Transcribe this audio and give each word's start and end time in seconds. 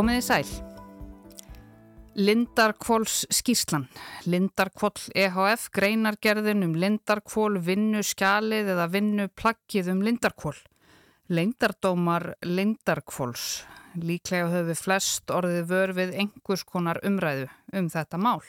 Komiði 0.00 0.20
sæl. 0.24 0.50
Lindarkvóls 2.16 3.26
skýrslan. 3.36 3.82
Lindarkvól 4.32 4.94
EHF 5.12 5.66
greinargerðin 5.76 6.64
um 6.64 6.72
Lindarkvól 6.80 7.58
vinnu 7.60 8.00
skjalið 8.00 8.70
eða 8.72 8.86
vinnu 8.94 9.26
plaggið 9.36 9.90
um 9.92 10.00
Lindarkvól. 10.06 10.54
Lengdardómar 11.28 12.30
Lindarkvóls. 12.48 13.66
Líklega 14.00 14.64
við 14.70 14.80
flest 14.80 15.28
orðið 15.36 15.68
vör 15.68 15.92
við 16.00 16.16
einhvers 16.24 16.64
konar 16.64 17.02
umræðu 17.04 17.50
um 17.76 17.92
þetta 17.92 18.24
mál. 18.24 18.40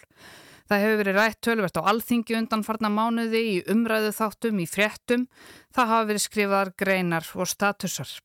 Það 0.72 0.86
hefur 0.86 1.04
verið 1.04 1.20
rætt 1.20 1.44
tölvert 1.44 1.84
á 1.84 1.92
alþingi 1.92 2.40
undanfarnar 2.40 2.96
mánuði 2.96 3.44
í 3.58 3.62
umræðu 3.76 4.16
þáttum 4.16 4.64
í 4.64 4.72
fréttum. 4.72 5.28
Það 5.76 5.96
hafa 5.98 6.12
verið 6.14 6.28
skrifaðar 6.30 6.76
greinar 6.80 7.34
og 7.36 7.52
statusar. 7.52 8.22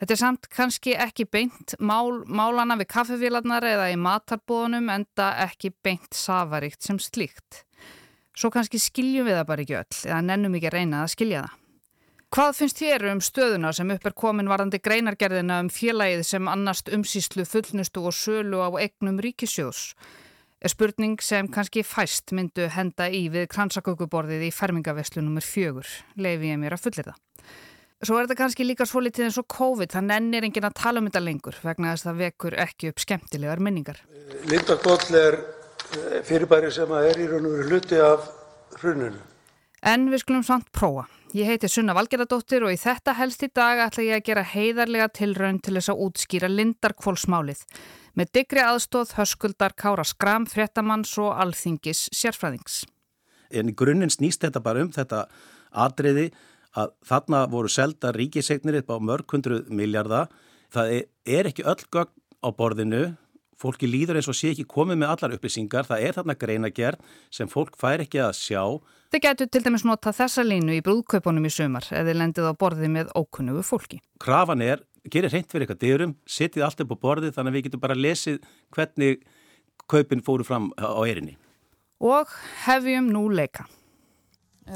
Þetta 0.00 0.14
er 0.14 0.20
samt 0.22 0.46
kannski 0.48 0.94
ekki 0.96 1.26
beint 1.28 1.74
mál, 1.76 2.22
málana 2.24 2.78
við 2.80 2.88
kaffevílarnar 2.94 3.66
eða 3.68 3.90
í 3.92 3.98
matarbóðunum 4.00 4.88
enda 4.94 5.26
ekki 5.44 5.74
beint 5.84 6.16
safaríkt 6.16 6.80
sem 6.86 6.96
slíkt. 6.96 7.66
Svo 8.32 8.48
kannski 8.54 8.80
skiljum 8.80 9.28
við 9.28 9.36
það 9.36 9.48
bara 9.50 9.66
ekki 9.66 9.76
öll 9.76 9.98
eða 10.08 10.22
nennum 10.24 10.56
ekki 10.56 10.70
að 10.70 10.76
reyna 10.78 11.02
að 11.04 11.12
skilja 11.12 11.42
það. 11.44 11.58
Hvað 12.30 12.50
finnst 12.56 12.80
þér 12.80 13.04
um 13.10 13.20
stöðuna 13.26 13.74
sem 13.76 13.92
upp 13.92 14.04
er 14.06 14.16
komin 14.22 14.48
varandi 14.48 14.78
greinargerðina 14.80 15.60
um 15.64 15.68
félagið 15.74 16.20
sem 16.28 16.48
annast 16.48 16.88
umsýslu 16.94 17.44
fullnustu 17.44 18.04
og 18.06 18.14
sölu 18.16 18.62
á 18.64 18.70
egnum 18.80 19.20
ríkisjóðs? 19.20 19.96
Er 20.64 20.72
spurning 20.72 21.20
sem 21.20 21.48
kannski 21.52 21.82
fæst 21.84 22.32
myndu 22.32 22.70
henda 22.72 23.10
í 23.10 23.26
við 23.34 23.50
kransakökuborðið 23.52 24.46
í 24.46 24.52
fermingaveslunum 24.54 25.36
nr. 25.36 25.44
fjögur, 25.44 25.90
leifi 26.16 26.54
ég 26.54 26.62
mér 26.62 26.78
að 26.78 26.86
fullir 26.86 27.10
það. 27.10 27.20
Svo 28.00 28.16
er 28.16 28.24
þetta 28.24 28.38
kannski 28.38 28.64
líka 28.64 28.86
svo 28.88 29.02
litið 29.04 29.26
eins 29.26 29.36
og 29.36 29.44
COVID, 29.52 29.90
þannig 29.92 30.16
ennir 30.16 30.44
enginn 30.46 30.66
að 30.70 30.76
tala 30.80 31.02
um 31.02 31.08
þetta 31.10 31.20
lengur 31.20 31.56
vegna 31.60 31.90
þess 31.92 32.06
að 32.06 32.08
það 32.08 32.22
vekur 32.24 32.54
ekki 32.64 32.88
upp 32.88 33.02
skemmtilegar 33.02 33.60
minningar. 33.60 33.98
Lindarkvoll 34.48 35.18
er 35.20 35.36
eh, 35.36 36.22
fyrirbæri 36.24 36.70
sem 36.72 36.94
er 36.96 37.20
í 37.20 37.26
raun 37.28 37.50
og 37.50 37.58
veru 37.58 37.66
hluti 37.68 38.00
af 38.00 38.30
hruninu. 38.80 39.20
En 39.84 40.08
við 40.12 40.24
skulum 40.24 40.46
samt 40.48 40.72
prófa. 40.72 41.04
Ég 41.36 41.46
heiti 41.46 41.68
Sunna 41.68 41.92
Valgeradóttir 41.96 42.64
og 42.64 42.72
í 42.72 42.80
þetta 42.80 43.18
helst 43.20 43.44
í 43.44 43.50
dag 43.52 43.84
ætla 43.84 44.06
ég 44.06 44.16
að 44.16 44.26
gera 44.30 44.48
heiðarlega 44.48 45.12
tilraun 45.20 45.60
til 45.60 45.76
þess 45.76 45.92
að 45.92 46.00
útskýra 46.06 46.48
Lindarkvollsmálið 46.56 47.66
með 48.16 48.32
digri 48.40 48.64
aðstóð 48.64 49.12
höskuldar 49.20 49.76
Kára 49.76 50.08
Skram, 50.08 50.48
fréttamanns 50.48 51.12
og 51.20 51.36
alþingis 51.36 52.08
sérfræðings. 52.16 52.86
En 53.52 53.68
í 53.68 53.76
grunninn 53.76 54.12
snýst 54.12 54.40
þetta 54.46 54.64
bara 54.64 54.86
um 54.86 54.90
þetta 54.94 55.26
atriði 55.70 56.30
að 56.78 56.92
þarna 57.06 57.46
voru 57.50 57.70
selda 57.70 58.12
ríkisegnir 58.14 58.80
upp 58.80 58.92
á 58.94 58.96
mörg 59.02 59.32
hundru 59.32 59.64
miljarda. 59.68 60.26
Það 60.70 60.94
er 61.26 61.50
ekki 61.50 61.66
öll 61.66 61.82
gögn 61.90 62.14
á 62.40 62.48
borðinu, 62.54 63.02
fólki 63.60 63.88
líður 63.90 64.20
eins 64.20 64.30
og 64.30 64.36
sé 64.38 64.52
ekki 64.54 64.64
komið 64.70 65.02
með 65.02 65.12
allar 65.14 65.34
upplýsingar, 65.36 65.88
það 65.88 66.04
er 66.06 66.16
þarna 66.16 66.36
greinagerð 66.40 67.16
sem 67.34 67.50
fólk 67.50 67.76
fær 67.80 68.04
ekki 68.04 68.22
að 68.22 68.36
sjá. 68.38 68.62
Þið 69.10 69.24
getur 69.26 69.50
til 69.50 69.64
dæmis 69.66 69.84
nota 69.84 70.12
þessa 70.14 70.44
línu 70.46 70.76
í 70.78 70.84
brúðkaupunum 70.86 71.48
í 71.48 71.52
sumar 71.52 71.88
eða 71.90 72.14
lendið 72.20 72.46
á 72.46 72.54
borði 72.54 72.88
með 72.94 73.10
ókunnugu 73.18 73.64
fólki. 73.66 73.98
Krafan 74.22 74.62
er, 74.62 74.84
gerir 75.10 75.34
reynd 75.34 75.50
fyrir 75.50 75.66
eitthvað 75.66 75.82
dyrum, 75.82 76.14
setið 76.30 76.64
allt 76.68 76.84
upp 76.84 76.94
á 76.94 77.02
borði 77.02 77.32
þannig 77.34 77.50
að 77.50 77.58
við 77.58 77.66
getum 77.66 77.82
bara 77.82 77.98
lesið 77.98 78.38
hvernig 78.76 79.26
kaupin 79.90 80.22
fóru 80.24 80.46
fram 80.46 80.70
á 80.78 81.02
erinni. 81.02 81.34
Og 82.00 82.30
hefjum 82.64 83.10
nú 83.12 83.26
leika 83.34 83.66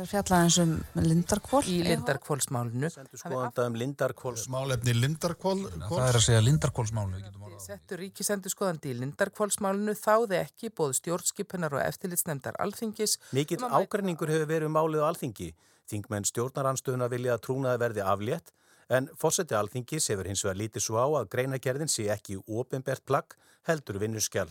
fjallaðins 0.09 0.59
um 0.63 0.73
Lindarkvól 1.05 1.63
í 1.71 1.79
Lindarkvólsmálinu 1.87 2.91
skoðanda 2.93 3.69
um 3.69 3.79
Lindarkvóls 3.79 4.49
málefni 4.53 4.95
Lindarkvól 4.97 5.61
það 5.87 6.09
er 6.09 6.19
að 6.19 6.27
segja 6.27 6.43
Lindarkvólsmálu 6.45 7.23
settur 7.65 8.03
ríkisendur 8.03 8.53
skoðandi 8.53 8.91
í 8.93 8.97
Lindarkvólsmálinu 8.99 9.95
þáði 9.99 10.41
ekki 10.41 10.73
bóð 10.75 10.97
stjórnskipunar 10.99 11.77
og 11.79 11.85
eftirlitsnefndar 11.85 12.59
alþingis. 12.61 13.17
Mikill 13.37 13.63
ágreiningur 13.63 14.33
hefur 14.33 14.51
verið 14.51 14.69
um 14.69 14.77
málið 14.77 15.07
á 15.07 15.09
alþingi. 15.13 15.53
Þingmenn 15.89 16.27
stjórnaranstöðuna 16.29 17.09
vilja 17.13 17.37
að 17.37 17.45
trúnaði 17.47 17.83
verði 17.85 18.05
aflétt 18.05 18.53
en 18.93 19.09
fórseti 19.21 19.57
alþingis 19.57 20.11
hefur 20.13 20.29
hins 20.29 20.45
vegar 20.45 20.61
lítið 20.61 20.85
svo 20.87 21.01
á 21.01 21.07
að 21.21 21.31
greinagerðin 21.33 21.93
sé 21.93 22.09
ekki 22.13 22.41
óbembert 22.49 23.05
plagg 23.07 23.37
heldur 23.69 24.01
vinnuskjál 24.03 24.49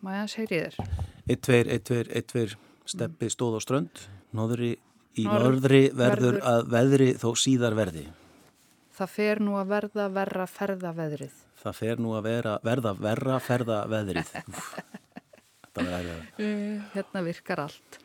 Maja 0.00 0.24
segir 0.32 0.72
þér? 0.72 0.96
1-2-1-2 1.28 2.56
steppi 2.88 3.28
stóð 3.32 3.58
á 3.58 3.60
strönd 3.60 4.04
Nóðri 4.36 4.74
í 5.18 5.26
norðri 5.26 5.88
verður 5.96 6.38
að 6.46 6.66
veðri 6.70 7.08
þó 7.18 7.30
síðar 7.38 7.76
verði. 7.78 8.04
Það 8.94 9.14
fer 9.14 9.40
nú 9.42 9.56
að 9.58 9.72
verða 9.72 10.06
verra 10.12 10.46
ferða 10.50 10.92
veðrið. 10.94 11.40
Það 11.60 11.76
fer 11.76 12.02
nú 12.02 12.12
að 12.16 12.28
vera, 12.28 12.52
verða 12.64 12.92
verra 12.96 13.40
ferða 13.42 13.80
veðrið. 13.90 14.30
Þetta 15.64 15.82
verður 15.82 15.96
aðeins. 15.98 16.30
Uh, 16.36 16.86
hérna 16.94 17.24
virkar 17.26 17.64
allt. 17.64 17.98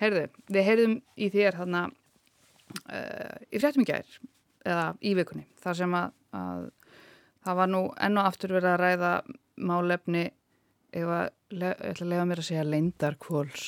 Heyrðu, 0.00 0.24
við 0.52 0.66
heyrðum 0.70 0.96
í 1.16 1.28
þér 1.32 1.60
hérna 1.60 1.82
uh, 1.88 3.36
í 3.50 3.60
fréttum 3.60 3.84
í 3.84 3.88
gær, 3.88 4.18
eða 4.66 4.88
í 5.00 5.14
vikunni, 5.16 5.46
þar 5.62 5.78
sem 5.80 5.96
að, 5.96 6.10
að 6.36 6.66
það 7.46 7.60
var 7.62 7.72
nú 7.72 7.82
enn 8.08 8.20
og 8.20 8.28
aftur 8.28 8.56
verið 8.58 8.72
að 8.74 8.82
ræða 8.82 9.12
málefni, 9.56 10.26
ef 10.96 11.14
að, 11.16 11.26
ég 11.56 11.88
ætla 11.90 12.06
að 12.06 12.12
lega 12.12 12.28
mér 12.28 12.42
að 12.42 12.48
segja 12.50 12.68
leindarkvóls 12.68 13.66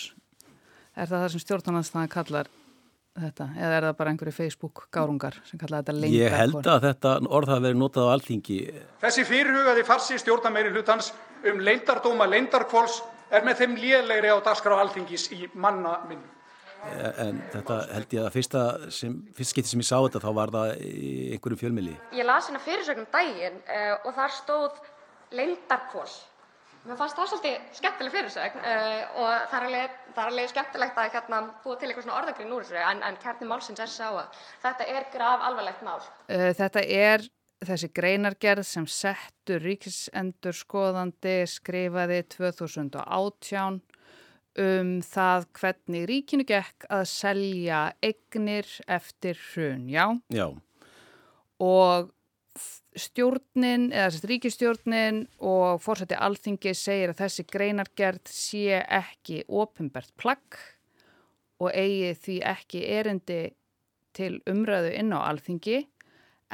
Er 0.99 1.07
það 1.07 1.21
það 1.23 1.29
sem 1.33 1.43
stjórnarnanstæðan 1.45 2.11
kallar 2.11 2.49
þetta? 3.19 3.45
Eða 3.55 3.75
er 3.77 3.85
það 3.87 3.99
bara 4.01 4.13
einhverju 4.13 4.35
Facebook-gárungar 4.35 5.37
sem 5.47 5.61
kallar 5.61 5.85
þetta 5.85 5.95
leindarkvól? 5.95 6.25
Ég 6.25 6.35
held 6.35 6.71
að 6.73 6.87
þetta 6.89 7.13
orð 7.39 7.53
hafi 7.53 7.65
verið 7.69 7.79
notað 7.83 8.09
á 8.11 8.15
alþingi. 8.17 8.57
Þessi 9.05 9.27
fyrirhugaði 9.29 9.85
farsi 9.87 10.19
stjórnameiri 10.19 10.73
hlutans 10.75 11.13
um 11.47 11.63
leindardóma 11.63 12.27
leindarkvóls 12.33 12.99
er 13.31 13.47
með 13.47 13.63
þeim 13.63 13.77
lélegri 13.79 14.33
á 14.35 14.39
dagskrá 14.43 14.81
alþingis 14.83 15.29
í 15.37 15.47
manna 15.55 16.01
minn. 16.09 16.25
En 17.19 17.39
þetta 17.53 17.77
held 17.91 18.15
ég 18.15 18.25
að 18.25 18.35
fyrsta 18.35 18.65
sem, 18.95 19.15
fyrst 19.35 19.55
getið 19.55 19.73
sem 19.73 19.83
ég 19.83 19.89
sá 19.89 19.97
þetta 19.99 20.23
þá 20.23 20.29
var 20.35 20.53
það 20.55 20.73
í 20.87 21.13
einhverjum 21.35 21.63
fjölmili. 21.63 21.95
Ég 22.15 22.27
las 22.27 22.51
hérna 22.51 22.63
fyrirsögnum 22.63 23.09
daginn 23.15 23.59
uh, 23.67 23.95
og 24.07 24.15
þar 24.19 24.35
stóð 24.35 24.83
leindarkvól 25.35 26.07
Mér 26.89 26.97
fannst 26.97 27.19
það 27.19 27.27
svolítið 27.31 27.73
skemmtileg 27.77 28.15
fyrirsögn 28.15 28.63
uh, 28.63 29.19
og 29.21 29.33
það 29.51 29.57
er, 29.59 29.65
alveg, 29.67 29.97
það 30.15 30.23
er 30.23 30.31
alveg 30.33 30.53
skemmtilegt 30.53 31.01
að 31.03 31.11
hérna, 31.17 31.41
búa 31.65 31.77
til 31.77 31.89
eitthvað 31.91 32.07
svona 32.07 32.21
orðagrinn 32.23 32.55
úr 32.57 32.65
þessu 32.65 32.79
en, 32.81 33.03
en 33.05 33.19
kærni 33.21 33.49
málsins 33.51 33.83
er 33.85 33.91
sá 33.93 34.07
að 34.09 34.39
þetta 34.63 34.87
er 34.95 35.11
graf 35.13 35.45
alvarlegt 35.51 35.85
mál. 35.85 35.99
Uh, 36.31 36.49
þetta 36.57 36.85
er 36.87 37.27
þessi 37.69 37.91
greinargerð 37.93 38.65
sem 38.65 38.87
settur 38.89 39.61
ríkisendur 39.67 40.57
skoðandi 40.57 41.37
skrifaði 41.51 42.23
2018 42.39 43.81
um 44.59 44.93
það 45.05 45.49
hvernig 45.61 46.07
ríkinu 46.09 46.47
gekk 46.49 46.87
að 46.91 47.05
selja 47.11 47.83
eignir 48.01 48.71
eftir 48.89 49.37
hrun, 49.51 49.85
já? 49.93 50.07
Já. 50.33 50.49
Og 51.59 52.09
stjórnin 52.99 53.89
eða 53.93 54.09
sérst 54.13 54.27
ríkistjórnin 54.31 55.23
og 55.45 55.83
fórsætti 55.85 56.19
alþingi 56.19 56.75
segir 56.77 57.13
að 57.13 57.23
þessi 57.23 57.47
greinargerð 57.51 58.33
sé 58.33 58.81
ekki 58.83 59.45
ofinbært 59.49 60.13
plagg 60.21 60.59
og 61.63 61.73
eigi 61.75 62.15
því 62.25 62.37
ekki 62.53 62.83
erindi 62.99 63.41
til 64.17 64.39
umræðu 64.51 64.93
inn 64.99 65.15
á 65.15 65.19
alþingi. 65.31 65.83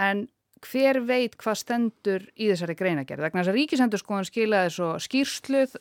En 0.00 0.26
hver 0.64 1.00
veit 1.04 1.36
hvað 1.40 1.60
stendur 1.60 2.24
í 2.34 2.48
þessari 2.50 2.76
greinargerð? 2.78 3.26
Vegna 3.26 3.42
þess 3.42 3.52
að 3.52 3.58
ríkisendurskóðan 3.60 4.28
skilaði 4.28 4.72
svo 4.74 4.90
skýrsluð 5.02 5.76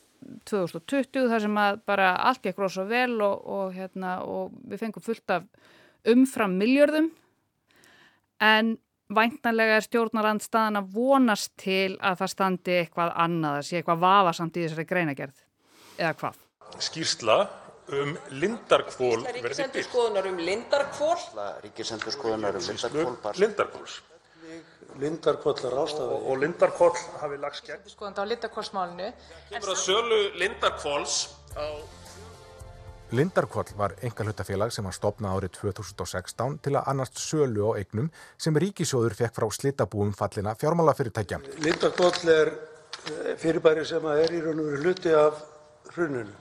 2020 0.48 1.28
þar 1.32 1.44
sem 1.44 1.58
að 1.60 1.80
bara 1.88 2.14
allt 2.28 2.42
gekk 2.44 2.60
rosa 2.62 2.84
vel 2.88 3.18
og, 3.24 3.44
og, 3.44 3.74
hérna, 3.76 4.18
og 4.24 4.54
við 4.68 4.84
fengum 4.84 5.04
fullt 5.04 5.34
af 5.34 5.48
umfram 6.08 6.56
miljörðum 6.60 7.10
en 8.44 8.74
væntanlega 9.12 9.78
er 9.78 9.84
stjórnarandstaðan 9.84 10.80
að 10.80 10.94
vonast 10.94 11.52
til 11.60 11.96
að 12.00 12.22
það 12.22 12.32
standi 12.32 12.78
eitthvað 12.80 13.12
annað, 13.26 13.58
að 13.58 13.68
sé 13.68 13.80
eitthvað 13.80 14.06
vafasamt 14.06 14.56
í 14.56 14.64
þessari 14.64 14.88
greinagerð, 14.88 15.44
eða 15.98 16.14
hvað? 16.22 16.40
Skýrsla 16.84 17.38
um 17.92 18.14
Lindarkvól 18.40 19.26
Ríkisendurskoðunar 19.28 20.28
um 20.30 20.38
Lindarkvól 20.40 21.18
Ríkisendurskoðunar 21.66 22.56
um 22.56 22.64
Lindarkvól 22.64 23.36
Lindarkvóls 23.42 23.98
Lindarkvóllar 25.02 25.76
ástæði 25.82 26.16
og 26.30 26.40
Lindarkvól 26.40 26.94
hafi 27.20 27.36
lagst 27.42 27.66
gegn. 27.66 27.84
Skoðandi 27.90 28.24
á 28.24 28.26
Lindarkvólsmálinu 28.30 29.10
Kemur 29.50 29.74
að 29.74 29.82
sölu 29.82 30.20
Lindarkvóls 30.40 31.18
á 31.58 31.66
Lindarkvall 33.14 33.68
var 33.78 33.92
enga 34.02 34.24
hlutafélag 34.26 34.72
sem 34.74 34.86
var 34.88 34.94
stopnað 34.96 35.36
árið 35.36 35.52
2016 35.60 36.56
til 36.64 36.72
að 36.74 36.88
annast 36.90 37.20
sölu 37.22 37.68
á 37.70 37.78
eignum 37.78 38.08
sem 38.42 38.56
ríkisjóður 38.58 39.14
fekk 39.14 39.36
frá 39.36 39.46
slitabúum 39.54 40.10
fallina 40.18 40.56
fjármálafyrirtækja. 40.58 41.38
Lindarkvall 41.62 42.32
er 42.34 42.50
eh, 42.50 43.36
fyrirbæri 43.38 43.84
sem 43.86 44.08
er 44.16 44.34
í 44.34 44.40
raun 44.42 44.64
og 44.64 44.72
veru 44.72 44.82
hluti 44.82 45.14
af 45.14 45.44
hruninu. 45.92 46.34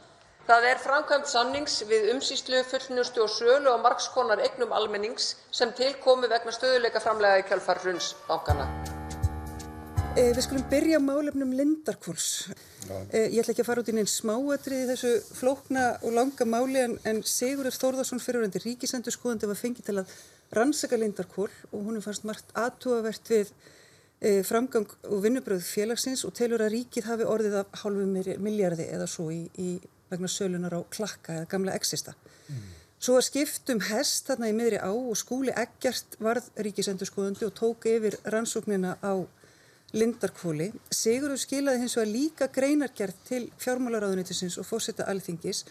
Það 0.47 0.67
er 0.71 0.81
framkvæmt 0.87 1.29
samnings 1.29 1.77
við 1.91 2.09
umsýslu, 2.15 2.65
fullnustu 2.71 3.21
og 3.27 3.31
sölu 3.31 3.69
á 3.69 3.77
margskonar 3.85 4.41
eignum 4.41 4.73
almennings 4.73 5.35
sem 5.53 5.77
tilkomi 5.77 6.31
vegna 6.31 6.57
stöðuleika 6.57 7.03
framlega 7.05 7.43
í 7.43 7.47
kjölfar 7.51 7.85
hruns 7.85 8.15
bankana. 8.25 8.65
Eh, 8.65 9.02
við 10.13 10.43
skulum 10.45 10.65
byrja 10.69 10.99
málefnum 11.01 11.53
Lindarkvóls. 11.57 12.49
Eh, 13.09 13.31
ég 13.33 13.39
ætla 13.41 13.53
ekki 13.53 13.63
að 13.63 13.69
fara 13.69 13.81
út 13.81 13.89
í 13.89 13.95
neins 13.95 14.13
smáatrið 14.19 14.83
í 14.83 14.87
þessu 14.91 15.11
flókna 15.39 15.85
og 16.05 16.13
langa 16.13 16.45
máli 16.45 16.83
en, 16.83 16.93
en 17.09 17.21
Sigurður 17.25 17.73
Þórðarsson 17.79 18.21
fyrirvændi 18.21 18.61
ríkisendur 18.61 19.15
skoðandi 19.15 19.49
var 19.49 19.57
fengið 19.57 19.87
til 19.87 19.95
að 20.03 20.13
rannsaka 20.53 20.99
Lindarkvól 21.01 21.49
og 21.71 21.87
hún 21.87 21.97
er 21.97 22.05
fannst 22.05 22.27
margt 22.29 22.53
aðtúavert 22.53 23.33
við 23.33 23.49
eh, 24.21 24.41
framgang 24.45 24.89
og 25.09 25.23
vinnubröð 25.25 25.65
félagsins 25.65 26.25
og 26.27 26.35
telur 26.37 26.61
að 26.61 26.75
ríkið 26.77 27.09
hafi 27.09 27.29
orðið 27.33 27.59
af 27.63 27.77
hálfu 27.81 28.05
miljardi 28.37 28.89
eða 28.93 29.09
svo 29.09 29.31
í, 29.33 29.47
í 29.57 29.79
vegna 30.13 30.29
sölunar 30.29 30.77
á 30.77 30.81
klakka 30.93 31.39
eða 31.39 31.51
gamla 31.55 31.77
exista. 31.79 32.13
Mm. 32.51 32.65
Svo 33.03 33.17
að 33.17 33.31
skiptum 33.31 33.81
hest 33.89 34.29
þarna 34.29 34.51
í 34.51 34.53
miðri 34.55 34.77
á 34.77 34.93
og 34.93 35.15
skúli 35.17 35.55
ekkert 35.57 36.19
varð 36.21 36.53
ríkisendur 36.61 37.09
skoðandi 37.09 37.49
og 37.49 37.57
tók 37.57 37.89
yfir 37.89 38.21
rannsóknina 38.29 38.99
á 39.01 39.25
Lindarkvóli. 39.93 40.71
Sigurður 40.89 41.41
skilaði 41.41 41.83
hins 41.83 41.97
vegar 41.97 42.09
líka 42.09 42.47
greinargerð 42.53 43.19
til 43.27 43.43
fjármálaráðunitisins 43.61 44.57
og 44.57 44.65
fórsetta 44.65 45.05
alþingis 45.11 45.63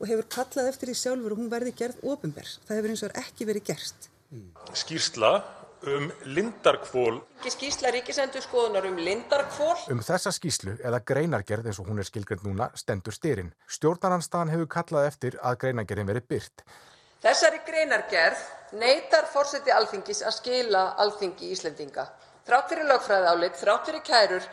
og 0.00 0.08
hefur 0.08 0.28
kallað 0.32 0.68
eftir 0.72 0.90
því 0.90 0.96
sjálfur 1.00 1.34
og 1.34 1.40
hún 1.40 1.48
verði 1.52 1.72
gerð 1.78 2.04
ofinberð. 2.04 2.58
Það 2.68 2.76
hefur 2.76 2.92
hins 2.92 3.04
vegar 3.06 3.24
ekki 3.24 3.48
verið 3.48 3.66
gert. 3.70 4.10
Skýrsla 4.76 5.32
um 5.88 6.10
Lindarkvól. 6.28 7.22
Skýrsla 7.48 7.92
ríkisendur 7.96 8.44
skoðunar 8.44 8.84
um 8.90 9.00
Lindarkvól. 9.00 9.76
Um 9.92 10.04
þessa 10.04 10.32
skýrslu 10.36 10.76
eða 10.84 11.00
greinargerð 11.00 11.70
eins 11.70 11.80
og 11.80 11.88
hún 11.88 12.02
er 12.02 12.08
skilgrend 12.08 12.44
núna 12.44 12.68
stendur 12.76 13.16
styrinn. 13.16 13.52
Stjórnarnanstaðan 13.64 14.52
hefur 14.52 14.72
kallað 14.76 15.08
eftir 15.08 15.40
að 15.40 15.60
greinargerðin 15.64 16.12
veri 16.12 16.24
byrt. 16.28 16.64
Þessari 17.24 17.64
greinargerð 17.64 18.44
neytar 18.80 19.28
fórseti 19.32 19.72
alþingis 19.72 20.20
að 20.24 20.36
skila 20.36 20.84
alþingi 21.00 21.50
Íslendinga 21.52 22.06
þrátt 22.48 22.72
fyrir 22.72 22.90
lögfræðiálit, 22.90 23.60
þrátt 23.60 23.90
fyrir 23.90 24.04
kærur. 24.06 24.50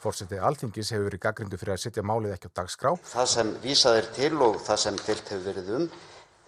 Forseti 0.00 0.38
Alþingis 0.40 0.94
hefur 0.94 1.10
verið 1.10 1.24
gaggrindu 1.26 1.58
fyrir 1.60 1.74
að 1.74 1.82
setja 1.82 2.04
málið 2.06 2.36
ekki 2.36 2.48
á 2.48 2.58
dagskrá. 2.62 2.94
Það 3.10 3.26
sem 3.34 3.50
vísað 3.64 3.98
er 4.00 4.08
til 4.16 4.32
og 4.46 4.56
það 4.64 4.80
sem 4.84 5.02
deilt 5.04 5.34
hefur 5.34 5.46
verið 5.50 5.74
um 5.76 5.90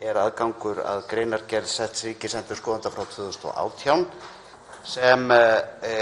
er 0.03 0.19
aðgangur 0.19 0.81
að 0.83 1.05
greinargerð 1.11 1.69
setts 1.71 2.07
ríkisendurskoðanda 2.09 2.91
frá 2.91 3.05
2018 3.07 4.07
sem 4.83 5.31
e, 5.31 5.93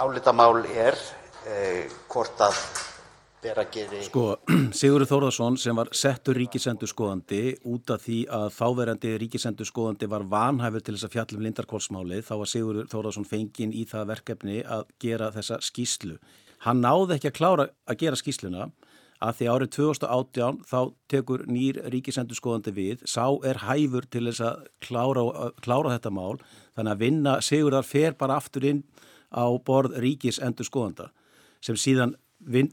álitamál 0.00 0.62
er 0.72 0.96
e, 1.44 1.58
hvort 2.08 2.40
að 2.46 2.60
Sko, 3.44 4.22
Sigurður 4.78 5.08
Þórðarsson 5.10 5.58
sem 5.60 5.76
var 5.76 5.90
settur 5.92 6.38
ríkisendurskoðandi 6.40 7.40
út 7.68 7.90
af 7.92 8.06
því 8.06 8.22
að 8.32 8.46
þáverandi 8.56 9.10
ríkisendurskoðandi 9.20 10.08
var 10.08 10.24
vanhæfur 10.32 10.84
til 10.84 10.94
þess 10.94 11.08
að 11.10 11.16
fjallum 11.18 11.44
lindarkólsmálið 11.44 12.24
þá 12.24 12.32
var 12.40 12.50
Sigurður 12.54 12.88
Þórðarsson 12.94 13.28
fenginn 13.28 13.74
í 13.76 13.84
það 13.90 14.08
verkefni 14.14 14.62
að 14.64 14.86
gera 15.04 15.28
þessa 15.34 15.60
skýslu. 15.66 16.16
Hann 16.64 16.80
náði 16.80 17.18
ekki 17.18 17.30
að 17.34 17.36
klára 17.36 17.68
að 17.84 18.00
gera 18.00 18.20
skýsluna 18.22 18.70
að 19.24 19.36
því 19.38 19.50
árið 19.52 19.72
2018 19.76 20.62
þá 20.70 20.80
tekur 21.12 21.44
nýr 21.50 21.82
ríkisendurskoðandi 21.92 22.74
við, 22.76 23.04
sá 23.04 23.28
er 23.44 23.60
hæfur 23.66 24.08
til 24.08 24.24
þess 24.30 24.44
að 24.48 24.64
klára, 24.88 25.26
klára 25.60 25.92
þetta 25.98 26.14
mál 26.16 26.40
þannig 26.72 26.94
að 26.96 27.04
vinna 27.04 27.36
Sigurðar 27.44 27.84
fer 27.84 28.16
bara 28.16 28.40
aftur 28.40 28.64
inn 28.72 28.82
á 29.28 29.44
borð 29.60 30.00
ríkisendurskoðanda 30.00 31.10
sem 31.64 31.76
síðan 31.80 32.16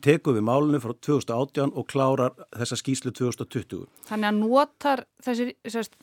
tekum 0.03 0.35
við 0.38 0.45
málunum 0.47 0.83
frá 0.83 0.94
2018 0.94 1.73
og 1.75 1.88
klárar 1.89 2.38
þessa 2.57 2.77
skýslu 2.79 3.13
2020. 3.18 3.88
Þannig 4.09 4.29
að 4.29 4.39
notar 4.39 5.03
þessi 5.23 5.47
sérst, 5.68 5.97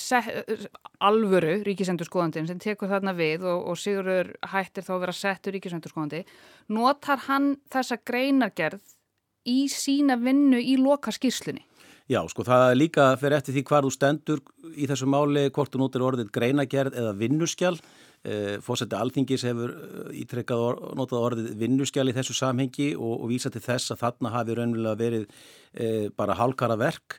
set, 0.00 0.30
uh, 0.30 0.66
alvöru 1.04 1.58
ríkisendurskóðandin 1.66 2.48
sem 2.48 2.60
tekur 2.62 2.88
þarna 2.92 3.14
við 3.16 3.44
og, 3.44 3.68
og 3.70 3.78
Sigurður 3.80 4.32
hættir 4.54 4.86
þá 4.86 4.94
að 4.96 5.04
vera 5.06 5.16
settur 5.18 5.56
ríkisendurskóðandi, 5.58 6.24
notar 6.72 7.26
hann 7.28 7.54
þessa 7.72 8.00
greinargerð 8.00 8.80
í 9.44 9.66
sína 9.68 10.16
vinnu 10.20 10.60
í 10.60 10.78
loka 10.80 11.12
skýslunni? 11.12 11.66
Já, 12.04 12.20
sko 12.28 12.44
það 12.44 12.66
er 12.68 12.76
líka 12.76 13.04
fyrir 13.16 13.38
eftir 13.38 13.54
því 13.56 13.62
hvað 13.68 13.86
þú 13.86 13.90
stendur 13.94 14.40
í 14.76 14.88
þessu 14.88 15.06
máli, 15.08 15.46
hvort 15.56 15.72
þú 15.72 15.80
notir 15.80 16.04
orðið 16.04 16.32
greinagerð 16.34 16.98
eða 17.00 17.14
vinnuskjál 17.16 17.78
Eh, 18.24 18.56
Fórseti 18.64 18.96
Alþingis 18.96 19.42
hefur 19.44 19.72
eh, 19.74 20.22
ítrekkað 20.22 20.62
or, 20.64 20.78
notað 20.96 21.24
orðið 21.26 21.48
vinnuskjál 21.60 22.06
í 22.08 22.14
þessu 22.16 22.32
samhengi 22.38 22.94
og, 22.96 23.18
og 23.18 23.28
vísa 23.28 23.50
til 23.52 23.60
þess 23.60 23.92
að 23.92 24.00
þarna 24.00 24.30
hafi 24.32 24.54
raunverulega 24.56 24.96
verið 24.96 25.26
e, 25.76 25.88
bara 26.16 26.36
hálkara 26.38 26.78
verk 26.80 27.18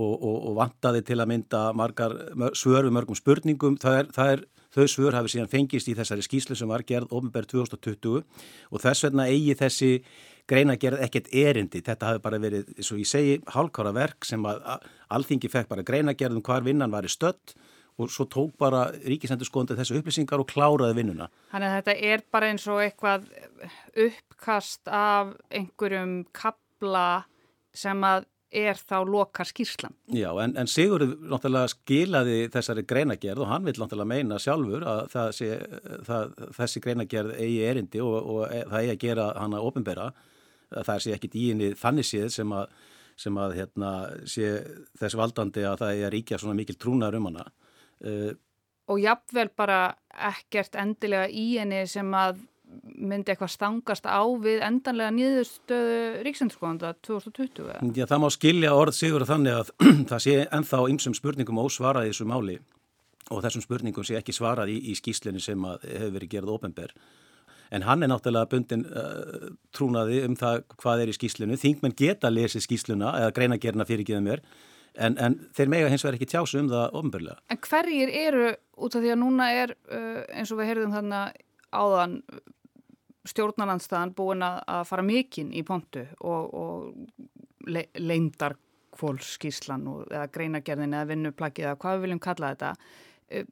og, 0.00 0.14
og, 0.14 0.38
og 0.48 0.54
vantaði 0.56 1.02
til 1.04 1.18
að 1.20 1.28
mynda 1.34 1.60
margar 1.76 2.14
svör 2.56 2.88
við 2.88 2.94
mörgum 2.96 3.18
spurningum. 3.18 3.76
Það 3.82 3.98
er, 3.98 4.08
það 4.16 4.32
er, 4.32 4.42
þau 4.72 4.86
svör 4.88 5.18
hafi 5.18 5.34
síðan 5.34 5.52
fengist 5.52 5.90
í 5.92 5.96
þessari 5.98 6.24
skýslu 6.24 6.56
sem 6.56 6.72
var 6.72 6.86
gerð 6.88 7.12
ofnbær 7.18 7.44
2020 7.50 8.22
og 8.24 8.80
þess 8.80 9.04
vegna 9.04 9.26
eigi 9.28 9.58
þessi 9.60 9.90
greina 10.48 10.78
gerð 10.80 11.02
ekkert 11.04 11.28
erindi. 11.36 11.82
Þetta 11.84 12.14
hafi 12.14 12.24
bara 12.24 12.40
verið, 12.40 12.72
eins 12.78 12.88
og 12.94 13.02
ég 13.02 13.12
segi, 13.12 13.36
hálkara 13.52 13.92
verk 13.92 14.24
sem 14.24 14.48
að 14.48 14.64
Alþingi 15.12 15.52
fekk 15.52 15.68
bara 15.74 15.84
greina 15.84 16.16
gerð 16.16 16.40
um 16.40 16.46
hvar 16.48 16.64
vinnan 16.64 16.96
var 16.96 17.04
í 17.04 17.12
stödd 17.12 17.52
og 18.00 18.12
svo 18.12 18.26
tók 18.30 18.56
bara 18.60 18.86
ríkisendurskóðandi 19.04 19.78
þessu 19.78 20.00
upplýsingar 20.00 20.42
og 20.42 20.48
kláraði 20.50 20.98
vinnuna. 20.98 21.28
Þannig 21.52 21.70
að 21.70 21.78
þetta 21.78 21.96
er 22.10 22.26
bara 22.32 22.50
eins 22.50 22.66
og 22.70 22.82
eitthvað 22.84 23.30
uppkast 24.08 24.90
af 24.90 25.34
einhverjum 25.52 26.20
kabla 26.36 27.06
sem 27.76 28.04
að 28.06 28.28
er 28.50 28.78
þá 28.78 28.96
lokar 29.06 29.46
skýrslan. 29.46 29.94
Já, 30.10 30.30
en, 30.42 30.56
en 30.58 30.68
Sigurður 30.70 31.14
náttúrulega 31.30 31.70
skilaði 31.70 32.38
þessari 32.50 32.84
greinagerð 32.88 33.44
og 33.44 33.50
hann 33.50 33.66
vil 33.66 33.76
náttúrulega 33.78 34.10
meina 34.10 34.40
sjálfur 34.42 34.86
að 34.90 35.30
sé, 35.36 35.50
það, 36.06 36.34
þessi 36.58 36.82
greinagerð 36.82 37.36
eigi 37.36 37.60
erindi 37.68 38.02
og, 38.02 38.16
og 38.18 38.40
e, 38.48 38.64
það 38.66 38.78
eigi 38.80 38.94
að 38.96 39.02
gera 39.04 39.28
hana 39.38 39.62
ofinbera. 39.62 40.08
Það 40.70 40.94
er 40.96 41.04
sér 41.04 41.18
ekkit 41.18 41.38
í 41.38 41.46
henni 41.52 41.70
þannig 41.78 42.10
séð 42.10 42.28
sem 42.34 42.56
að, 42.58 42.74
sem 43.20 43.40
að 43.44 43.56
hérna, 43.60 43.94
sé 44.34 44.50
þess 44.98 45.18
valdandi 45.22 45.66
að 45.66 45.82
það 45.84 45.94
eigi 45.94 46.06
að 46.08 46.14
ríkja 46.16 46.42
svona 46.42 46.58
mikil 46.58 46.78
trúnar 46.80 47.18
um 47.18 47.30
hana. 47.30 47.46
Uh, 48.00 48.32
og 48.90 49.00
jafnvel 49.02 49.50
bara 49.56 49.80
ekkert 50.30 50.76
endilega 50.78 51.28
í 51.30 51.52
henni 51.60 51.84
sem 51.88 52.08
að 52.16 52.40
myndi 53.00 53.32
eitthvað 53.32 53.52
stangast 53.54 54.06
á 54.06 54.22
við 54.42 54.60
endanlega 54.62 55.10
nýðustöðu 55.14 56.24
ríksendurskóðanda 56.26 56.92
2020? 57.06 57.70
Já, 57.96 58.04
það 58.06 58.22
má 58.22 58.28
skilja 58.34 58.74
orð 58.78 58.96
sigur 58.96 59.26
þannig 59.26 59.56
að 59.58 59.72
það 60.10 60.22
sé 60.26 60.36
enþá 60.46 60.82
ymsum 60.92 61.16
spurningum 61.18 61.62
ósvarað 61.62 62.08
í 62.08 62.12
þessu 62.12 62.28
máli 62.30 62.58
og 63.30 63.42
þessum 63.44 63.64
spurningum 63.64 64.06
sé 64.06 64.18
ekki 64.18 64.34
svarað 64.34 64.72
í, 64.74 64.78
í 64.90 64.96
skýslinni 64.98 65.42
sem 65.42 65.66
hefur 65.66 66.14
verið 66.16 66.32
gerð 66.36 66.54
ofenber. 66.56 66.94
En 67.70 67.84
hann 67.86 68.02
er 68.02 68.10
náttúrulega 68.10 68.50
bundin 68.50 68.82
uh, 68.86 69.50
trúnaði 69.74 70.24
um 70.26 70.34
það 70.38 70.64
hvað 70.80 71.04
er 71.04 71.12
í 71.12 71.14
skýslinu. 71.14 71.58
Þingmenn 71.60 71.94
geta 71.98 72.30
lesið 72.32 72.66
skýsluna 72.66 73.14
eða 73.20 73.34
greina 73.36 73.60
gerna 73.62 73.86
fyrir 73.86 74.02
ekki 74.02 74.16
það 74.16 74.26
mér 74.26 74.42
en, 74.98 75.16
en 75.18 75.36
þeir 75.56 75.70
mega 75.72 75.90
hins 75.90 76.04
vegar 76.04 76.18
ekki 76.18 76.30
tjásu 76.32 76.60
um 76.60 76.70
það 76.70 76.96
ofnbörlega. 77.00 77.38
En 77.52 77.60
hverjir 77.66 78.14
eru 78.22 78.46
út 78.80 78.96
af 78.96 79.04
því 79.04 79.12
að 79.14 79.20
núna 79.22 79.50
er 79.56 79.74
uh, 79.92 80.22
eins 80.34 80.52
og 80.52 80.60
við 80.60 80.72
heyrðum 80.72 80.96
þannig 80.96 81.44
áðan 81.70 82.16
stjórnarlandstæðan 83.30 84.14
búin 84.16 84.42
að 84.42 84.86
fara 84.88 85.04
mikinn 85.04 85.52
í 85.54 85.62
pontu 85.66 86.02
og, 86.24 86.54
og 86.56 87.68
le, 87.70 87.84
leindar 88.00 88.56
kvólskíslan 88.96 89.84
eða 90.08 90.26
greinagerðin 90.34 90.96
eða 90.96 91.10
vinnuplaggi 91.12 91.66
eða 91.66 91.76
hvað 91.80 91.98
við 91.98 92.06
viljum 92.06 92.24
kalla 92.24 92.54
þetta. 92.54 92.72
Uh, 93.30 93.44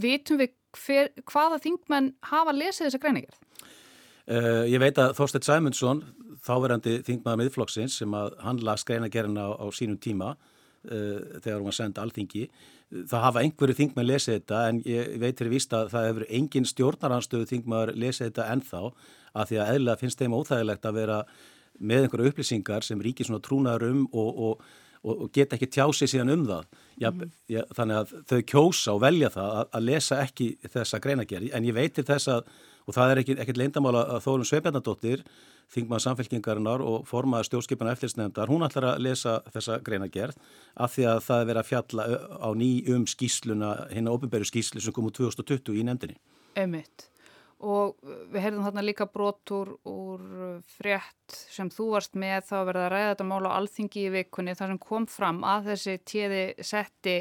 vitum 0.00 0.40
við 0.40 0.54
hver, 0.78 1.12
hvaða 1.28 1.60
þingmenn 1.64 2.14
hafa 2.30 2.54
lesið 2.54 2.88
þessa 2.88 3.02
greinagerð? 3.02 3.42
Uh, 4.28 4.64
ég 4.68 4.80
veit 4.80 4.98
að 5.00 5.14
Þorstedt 5.16 5.46
Sæmundsson, 5.48 6.02
þáverandi 6.44 6.98
þingmaða 7.04 7.42
miðflokksins 7.42 7.96
sem 8.00 8.14
að 8.14 8.34
hann 8.44 8.60
las 8.64 8.84
greinagerðina 8.88 9.48
á, 9.48 9.50
á 9.60 9.66
sínum 9.74 9.98
tíma 10.00 10.34
uh, 10.88 11.38
þegar 11.42 11.60
hún 11.60 11.68
var 11.68 11.76
sendið 11.78 12.02
alþingi. 12.04 12.48
Það 12.88 13.24
hafa 13.26 13.44
einhverju 13.44 13.76
þingmenn 13.82 14.08
lesið 14.08 14.38
þetta 14.38 14.64
en 14.70 14.80
ég 14.88 15.14
veit 15.20 15.38
fyrir 15.38 15.52
víst 15.52 15.74
að 15.76 15.90
það 15.92 16.08
hefur 16.08 16.26
engin 16.40 16.68
stjórnaranstöðu 16.68 17.48
þingmaður 17.50 17.94
lesið 18.00 18.30
þetta 18.30 18.46
ennþá 18.54 18.82
að 19.38 19.50
því 19.50 19.60
að 19.60 19.72
eðla 19.74 19.96
finnst 20.00 20.22
þeim 20.22 20.36
óþægilegt 20.38 20.88
að 20.88 21.00
vera 21.02 21.18
með 21.78 22.06
einhverju 22.06 22.32
upplýsingar 22.32 22.86
sem 22.86 23.02
ríkir 23.04 23.28
svona 23.28 23.44
trúnaður 23.44 23.90
um 23.90 24.00
og, 24.08 24.40
og, 24.48 24.64
og, 25.04 25.12
og 25.26 25.28
geta 25.36 25.58
ekki 25.58 25.68
tjásið 25.76 26.14
síðan 26.14 26.32
um 26.34 26.48
það. 26.48 26.72
Já, 26.96 27.10
mm. 27.10 27.36
já, 27.52 27.60
þannig 27.76 28.00
að 28.00 28.16
þau 28.32 28.40
kjósa 28.54 28.96
og 28.96 29.04
velja 29.04 29.30
það 29.36 29.60
að, 29.60 29.70
að 29.76 29.86
lesa 29.92 30.22
ekki 30.24 30.48
þessa 30.64 31.02
greinagerði 31.04 31.52
en 31.54 31.68
ég 31.68 31.76
veitir 31.76 32.08
þess 32.08 32.32
að 32.38 32.48
og 32.88 32.96
það 32.96 33.12
er 33.12 33.22
ekkert 33.22 33.60
leindamála 33.60 34.04
að 34.14 34.22
Þórun 34.24 34.48
Sveipjarnadóttir, 34.48 35.24
þingmað 35.74 36.04
samfélkingarinnar 36.06 36.84
og 36.84 37.04
formaða 37.08 37.48
stjórnskipana 37.48 37.92
eftirlsnefndar, 37.96 38.48
hún 38.48 38.64
ætlar 38.66 38.92
að 38.94 39.04
lesa 39.04 39.38
þessa 39.52 39.78
greina 39.84 40.08
gerð 40.12 40.38
af 40.76 40.94
því 40.94 41.06
að 41.12 41.22
það 41.26 41.42
er 41.42 41.50
verið 41.50 41.62
að 41.62 41.70
fjalla 41.72 42.08
á 42.40 42.48
ný 42.56 42.72
um 42.94 43.06
skýsluna, 43.08 43.74
hérna 43.92 44.16
ofinberju 44.16 44.50
skýslu 44.52 44.82
sem 44.82 44.96
kom 44.96 45.10
úr 45.10 45.16
2020 45.18 45.76
í 45.76 45.86
nefndinni. 45.88 46.20
Emitt 46.58 47.10
og 47.58 47.96
við 48.30 48.44
heyrðum 48.44 48.66
þarna 48.68 48.82
líka 48.86 49.06
brotur 49.10 49.72
úr 49.88 50.20
frétt 50.76 51.34
sem 51.50 51.70
þú 51.74 51.88
varst 51.96 52.14
með 52.14 52.46
þá 52.46 52.56
verða 52.68 52.84
að 52.84 52.92
ræða 52.92 53.08
þetta 53.08 53.26
mál 53.26 53.48
á 53.50 53.56
alþingi 53.56 54.04
í 54.04 54.12
vikunni 54.14 54.54
þar 54.54 54.72
sem 54.72 54.80
kom 54.82 55.08
fram 55.10 55.40
að 55.42 55.72
þessi 55.72 55.96
tíði 56.06 56.44
setti, 56.62 57.16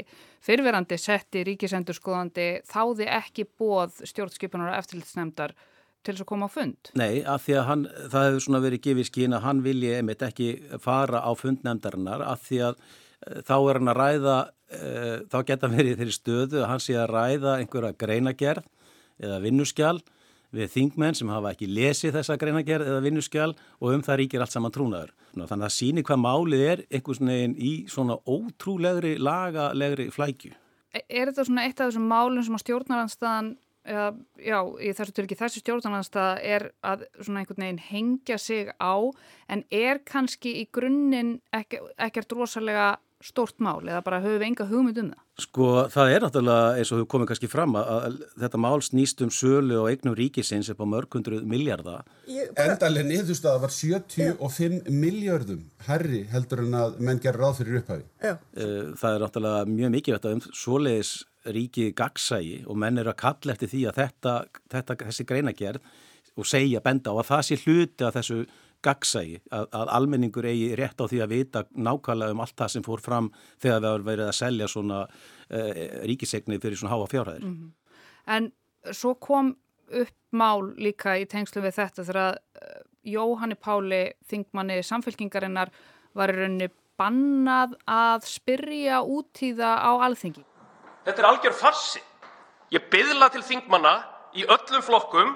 fyrverandi 0.46 1.00
setti 1.02 1.42
ríkisendurskoðandi 1.48 2.48
þáði 2.70 3.10
ekki 3.18 3.48
bóð 3.58 4.04
stjórnskipunar 4.12 4.76
og 4.76 4.78
eftirlitsnefndar 4.84 5.56
til 6.04 6.14
þess 6.14 6.26
að 6.26 6.30
koma 6.30 6.50
á 6.50 6.52
fund? 6.52 6.92
Nei, 7.00 7.24
af 7.28 7.46
því 7.46 7.58
að 7.60 7.68
hann, 7.70 7.86
það 8.14 8.28
hefur 8.28 8.46
svona 8.46 8.64
verið 8.64 8.84
gefið 8.88 9.10
skín 9.10 9.38
að 9.38 9.46
hann 9.48 9.64
vilji 9.66 9.94
einmitt 9.98 10.26
ekki 10.28 10.50
fara 10.84 11.24
á 11.24 11.32
fundnefndarinnar 11.38 12.26
af 12.26 12.46
því 12.48 12.62
að 12.70 12.78
uh, 12.78 13.40
þá 13.48 13.56
er 13.58 13.80
hann 13.80 13.94
að 13.94 14.00
ræða, 14.02 14.38
uh, 14.80 15.16
þá 15.32 15.40
geta 15.52 15.72
verið 15.74 15.98
þeirri 16.02 16.18
stöðu 16.20 16.62
að 16.62 16.70
hann 16.74 16.86
sé 16.86 17.00
að 17.00 17.12
ræða 17.16 17.58
einhverja 17.62 17.98
greinagerð 18.06 18.70
eða 19.18 19.42
vinnuskjál 19.44 19.98
við 20.56 20.72
þingmenn 20.72 21.18
sem 21.18 21.32
hafa 21.32 21.52
ekki 21.54 21.68
lesið 21.70 22.16
þessa 22.16 22.38
greinagerð 22.40 22.88
eða 22.92 23.04
vinnuskjál 23.04 23.50
og 23.52 23.90
um 23.92 24.04
það 24.06 24.20
ríkir 24.22 24.44
allt 24.44 24.54
saman 24.54 24.74
trúnaður. 24.74 25.12
Þannig 25.36 25.68
að 25.68 25.76
sýnir 25.76 26.08
hvað 26.08 26.22
málið 26.24 26.64
er 26.68 26.84
einhvers 26.88 27.22
veginn 27.22 27.58
í 27.60 27.74
svona 27.92 28.18
ótrúlegri 28.24 29.18
lagalegri 29.20 30.08
flækju. 30.14 30.54
E, 30.96 31.04
er 31.04 31.30
þetta 31.30 31.48
svona 31.50 31.68
eitt 31.68 31.82
af 31.82 31.92
þessum 31.92 32.08
málum 32.10 32.46
sem 32.46 32.56
að 32.56 32.64
stjórnaranstæðan 32.64 33.52
eða, 33.88 34.12
já, 34.42 34.60
í 34.84 34.94
þessu 34.98 35.16
tilki 35.18 35.40
þessu 35.40 35.64
stjórnarnanstað 35.64 36.44
er 36.44 36.70
að 36.86 37.08
svona 37.22 37.44
einhvern 37.44 37.64
veginn 37.66 37.84
hengja 37.88 38.38
sig 38.42 38.72
á 38.78 38.96
en 39.48 39.66
er 39.72 40.04
kannski 40.06 40.58
í 40.62 40.68
grunninn 40.74 41.38
ekki, 41.56 41.82
ekkert 41.98 42.36
rosalega 42.36 42.96
stort 43.24 43.58
mál 43.64 43.82
eða 43.88 44.04
bara 44.06 44.20
höfum 44.22 44.38
við 44.38 44.48
enga 44.52 44.66
hugmynd 44.70 45.00
um 45.02 45.08
það? 45.10 45.24
Sko 45.42 45.68
það 45.94 46.12
er 46.14 46.24
náttúrulega 46.26 46.68
eins 46.78 46.92
og 46.92 47.00
hefur 47.00 47.10
komið 47.14 47.30
kannski 47.32 47.50
fram 47.50 47.78
að, 47.78 47.90
að 47.94 48.18
þetta 48.44 48.60
mál 48.62 48.78
snýst 48.86 49.24
um 49.26 49.32
sölu 49.34 49.80
og 49.82 49.90
eignum 49.92 50.16
ríkisins 50.18 50.70
upp 50.74 50.82
á 50.82 50.86
mörgundru 50.90 51.42
miljardar. 51.50 52.06
Bara... 52.28 52.66
Endalega 52.66 53.10
niðurstaða 53.10 53.64
var 53.66 53.74
75 53.74 54.78
Já. 54.78 54.92
miljardum 54.94 55.64
herri 55.88 56.24
heldur 56.32 56.64
en 56.66 56.78
að 56.84 57.00
menn 57.10 57.22
gerur 57.24 57.48
ráð 57.48 57.62
fyrir 57.62 57.82
upphæfi. 57.82 58.06
Já. 58.22 58.36
Eh, 58.58 58.94
það 59.02 59.10
er 59.12 59.26
náttúrulega 59.26 59.74
mjög 59.74 59.94
mikilvægt 59.98 60.30
að 60.30 60.38
um 60.38 60.46
svoleiðis 60.52 61.14
ríki 61.56 61.92
gagsægi 61.98 62.64
og 62.68 62.78
menn 62.78 62.98
eru 62.98 63.14
að 63.14 63.22
kalla 63.24 63.54
eftir 63.54 63.72
því 63.72 63.82
að 63.90 64.00
þetta, 64.02 64.34
þetta 64.74 64.98
þessi 65.04 65.26
greinagerð 65.28 65.92
og 66.38 66.48
segja 66.48 66.82
benda 66.86 67.14
á 67.14 67.16
að 67.18 67.30
það 67.32 67.44
sé 67.48 67.60
hluti 67.64 68.06
af 68.06 68.18
þessu 68.18 68.40
gagsægi 68.86 69.40
að, 69.52 69.68
að 69.74 69.92
almenningur 69.98 70.48
eigi 70.48 70.70
rétt 70.78 71.02
á 71.02 71.06
því 71.10 71.22
að 71.24 71.34
vita 71.34 71.64
nákvæmlega 71.74 72.36
um 72.36 72.44
allt 72.44 72.58
það 72.62 72.74
sem 72.76 72.86
fór 72.86 73.04
fram 73.04 73.30
þegar 73.64 73.80
við 73.80 73.90
varum 73.90 74.10
verið 74.12 74.28
að 74.28 74.38
selja 74.38 74.70
svona 74.72 75.00
uh, 75.08 75.86
ríkisegnið 76.10 76.62
fyrir 76.64 76.82
svona 76.82 76.94
háa 76.94 77.08
fjárhæðir. 77.14 77.46
Mm 77.46 77.56
-hmm. 77.56 77.72
En 78.36 78.52
svo 78.94 79.16
kom 79.16 79.56
upp 79.88 80.16
mál 80.32 80.74
líka 80.78 81.18
í 81.18 81.26
tengslu 81.26 81.62
við 81.62 81.80
þetta 81.80 82.04
þegar 82.04 82.22
að 82.24 82.36
uh, 82.38 82.82
Jóhanni 83.08 83.56
Páli, 83.56 84.04
þingmanni 84.28 84.84
samfélkingarinnar, 84.84 85.72
var 86.14 86.30
í 86.30 86.36
rauninni 86.36 86.70
bannað 86.98 87.78
að 87.88 88.26
spyrja 88.26 89.02
útíða 89.02 89.78
á 89.80 89.92
alþengi. 90.02 90.44
Þetta 91.08 91.24
er 91.24 91.28
algjör 91.30 91.54
farsi. 91.56 92.02
Ég 92.76 92.90
byðla 92.92 93.30
til 93.32 93.44
þingmanna 93.48 93.94
í 94.36 94.44
öllum 94.44 94.84
flokkum 94.84 95.30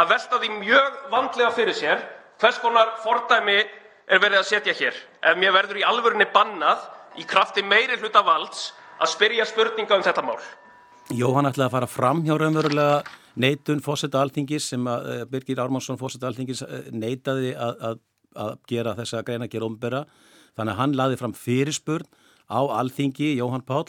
að 0.00 0.14
velta 0.14 0.38
því 0.40 0.48
mjög 0.62 1.02
vandlega 1.12 1.50
fyrir 1.52 1.76
sér 1.76 2.00
hvers 2.40 2.60
konar 2.62 2.94
fordæmi 3.02 3.58
er 4.08 4.22
verið 4.22 4.40
að 4.40 4.48
setja 4.48 4.74
hér 4.78 4.96
ef 4.96 5.36
mér 5.36 5.52
verður 5.52 5.82
í 5.82 5.84
alvörunni 5.84 6.28
bannað 6.32 6.86
í 7.20 7.26
krafti 7.28 7.60
meiri 7.60 7.98
hluta 8.00 8.22
valds 8.24 8.70
að 8.96 9.12
spyrja 9.12 9.44
spurninga 9.50 9.98
um 9.98 10.06
þetta 10.06 10.24
mál. 10.24 10.38
Jóhann 11.12 11.50
ætlaði 11.50 11.66
að 11.66 11.76
fara 11.76 11.92
fram 11.92 12.24
hjá 12.24 12.34
raunverulega 12.40 12.98
neitun 13.36 13.84
fósetta 13.84 14.22
alþingis 14.24 14.72
sem 14.72 14.88
að 14.88 15.08
uh, 15.12 15.22
Birgir 15.28 15.60
Ármánsson 15.60 16.00
fósetta 16.00 16.30
alþingis 16.30 16.64
uh, 16.64 16.88
neitaði 16.88 17.52
að, 17.52 17.80
að, 17.90 18.04
að 18.48 18.54
gera 18.70 18.96
þessa 18.96 19.24
greina 19.28 19.44
að 19.44 19.58
gera 19.58 19.68
umbera. 19.68 20.04
Þannig 20.56 20.72
að 20.72 20.80
hann 20.80 20.96
laði 21.02 21.20
fram 21.20 21.36
fyrirspurn 21.36 22.08
á 22.48 22.60
alþingi, 22.80 23.34
Jóhann 23.36 23.66
Pál, 23.68 23.84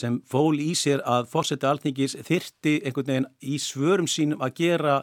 sem 0.00 0.18
fól 0.28 0.56
í 0.60 0.72
sér 0.78 1.04
að 1.08 1.28
fórseti 1.32 1.68
alþingis 1.68 2.16
þyrti 2.26 2.78
einhvern 2.84 3.12
veginn 3.12 3.28
í 3.40 3.60
svörum 3.62 4.08
sínum 4.10 4.42
að 4.44 4.56
gera 4.62 5.00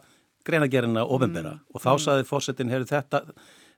greinagerina 0.47 1.05
ofinbera 1.05 1.57
mm. 1.57 1.63
og 1.73 1.83
þá 1.83 1.91
mm. 1.93 2.03
saði 2.05 2.27
fórsetin, 2.27 2.71
heyrðu 2.71 2.89
þetta, 2.91 3.23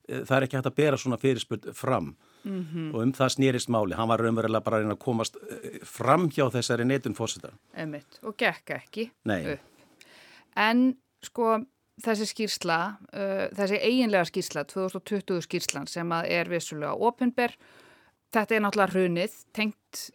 eh, 0.07 0.21
það 0.27 0.35
er 0.37 0.47
ekki 0.47 0.59
hægt 0.59 0.69
að 0.71 0.77
bera 0.81 0.99
svona 1.01 1.19
fyrirspurt 1.21 1.71
fram 1.77 2.13
mm 2.43 2.61
-hmm. 2.61 2.91
og 2.93 3.01
um 3.03 3.13
það 3.13 3.33
snýrist 3.35 3.73
máli, 3.73 3.97
hann 3.97 4.11
var 4.11 4.21
raunverulega 4.23 4.63
bara 4.65 4.77
að 4.77 4.85
reyna 4.85 4.97
að 4.97 5.03
komast 5.05 5.37
eh, 5.49 5.81
fram 5.83 6.29
hjá 6.29 6.45
þessari 6.53 6.85
neitun 6.85 7.17
fórsetar. 7.17 7.57
Emitt, 7.73 8.19
og 8.23 8.37
gekk 8.37 8.75
ekki 8.77 9.11
Nei. 9.25 9.53
upp. 9.53 9.59
En 10.55 10.97
sko 11.23 11.59
þessi 12.03 12.27
skýrsla, 12.29 12.79
uh, 13.13 13.45
þessi 13.57 13.79
eiginlega 13.81 14.27
skýrsla, 14.29 14.63
2020 14.69 15.43
skýrslan 15.45 15.87
sem 15.87 16.11
er 16.11 16.49
vissulega 16.51 16.93
ofinber, 16.93 17.55
þetta 18.33 18.55
er 18.55 18.63
náttúrulega 18.63 18.93
hrunið, 18.93 19.37
tengt 19.53 20.09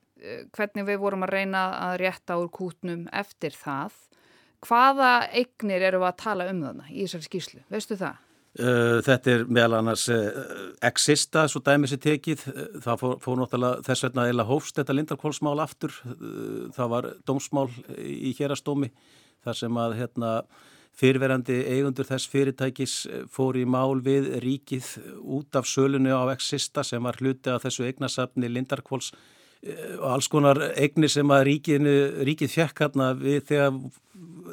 hvernig 0.56 0.86
við 0.88 1.00
vorum 1.02 1.26
að 1.26 1.34
reyna 1.36 1.64
að 1.90 1.98
rétta 2.04 2.38
úr 2.40 2.50
kútnum 2.54 3.08
eftir 3.12 3.56
það 3.56 3.96
Hvaða 4.64 5.10
eignir 5.34 5.82
eru 5.90 6.04
að 6.06 6.20
tala 6.22 6.46
um 6.48 6.62
þarna 6.64 6.86
í 6.90 7.04
þessari 7.04 7.28
skýrslu? 7.28 7.64
Veistu 7.72 7.98
það? 8.00 8.20
Uh, 8.54 9.00
þetta 9.02 9.32
er 9.32 9.40
meðal 9.50 9.80
annars 9.80 10.04
uh, 10.14 10.36
exista, 10.86 11.42
svo 11.50 11.58
dæmis 11.66 11.92
er 11.96 12.00
tekið, 12.04 12.44
uh, 12.52 12.68
það 12.84 13.00
fór, 13.00 13.16
fór 13.24 13.40
náttúrulega 13.40 13.82
þess 13.88 14.06
vegna 14.06 14.28
eða 14.30 14.46
hófst 14.46 14.78
þetta 14.78 14.94
lindarkvólsmál 14.94 15.56
aftur, 15.64 15.96
uh, 16.06 16.68
það 16.76 16.92
var 16.92 17.08
dómsmál 17.26 17.66
í 17.98 18.30
hérastómi 18.38 18.92
þar 19.44 19.58
sem 19.58 19.80
að 19.82 19.96
hérna, 19.98 20.30
fyrirverandi 20.94 21.56
eigundur 21.74 22.06
þess 22.06 22.30
fyrirtækis 22.30 22.96
uh, 23.10 23.24
fór 23.26 23.58
í 23.58 23.66
mál 23.66 23.98
við 24.06 24.36
ríkið 24.46 24.92
út 25.18 25.58
af 25.58 25.66
sölunu 25.66 26.14
á 26.14 26.30
exista 26.30 26.86
sem 26.86 27.02
var 27.02 27.18
hluti 27.18 27.50
af 27.50 27.66
þessu 27.66 27.88
eignasafni 27.90 28.52
lindarkvóls 28.54 29.10
uh, 29.10 29.33
og 29.98 30.08
alls 30.16 30.28
konar 30.28 30.60
eignir 30.74 31.12
sem 31.12 31.30
að 31.32 31.46
ríkið, 31.48 31.88
ríkið 32.28 32.52
fjekk 32.52 32.82
hérna 32.84 33.10
í, 33.16 33.36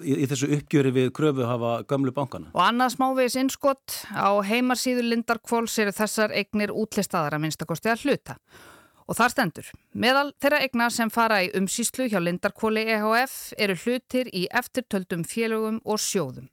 í 0.07 0.27
þessu 0.29 0.51
uppgjöri 0.57 0.93
við 0.95 1.09
kröfu 1.17 1.47
hafa 1.47 1.73
gamlu 1.89 2.13
bankana. 2.15 2.51
Og 2.55 2.63
annað 2.63 2.95
smávegis 2.95 3.37
innskott 3.41 4.01
á 4.15 4.31
heimarsíðu 4.47 5.03
Lindarkvóls 5.09 5.77
eru 5.83 5.95
þessar 5.95 6.35
eignir 6.35 6.73
útlistaðar 6.73 7.37
að 7.37 7.45
minnstakosti 7.45 7.91
að 7.91 8.05
hluta. 8.05 8.37
Og 9.11 9.17
þar 9.17 9.33
stendur, 9.33 9.69
meðal 9.91 10.29
þeirra 10.39 10.61
eigna 10.63 10.87
sem 10.93 11.09
fara 11.11 11.41
í 11.43 11.51
umsýslu 11.57 12.07
hjá 12.07 12.21
Lindarkvóli 12.21 12.85
EHF 12.93 13.37
eru 13.59 13.75
hlutir 13.83 14.31
í 14.31 14.45
eftirtöldum 14.47 15.25
félögum 15.27 15.81
og 15.83 15.99
sjóðum. 15.99 16.50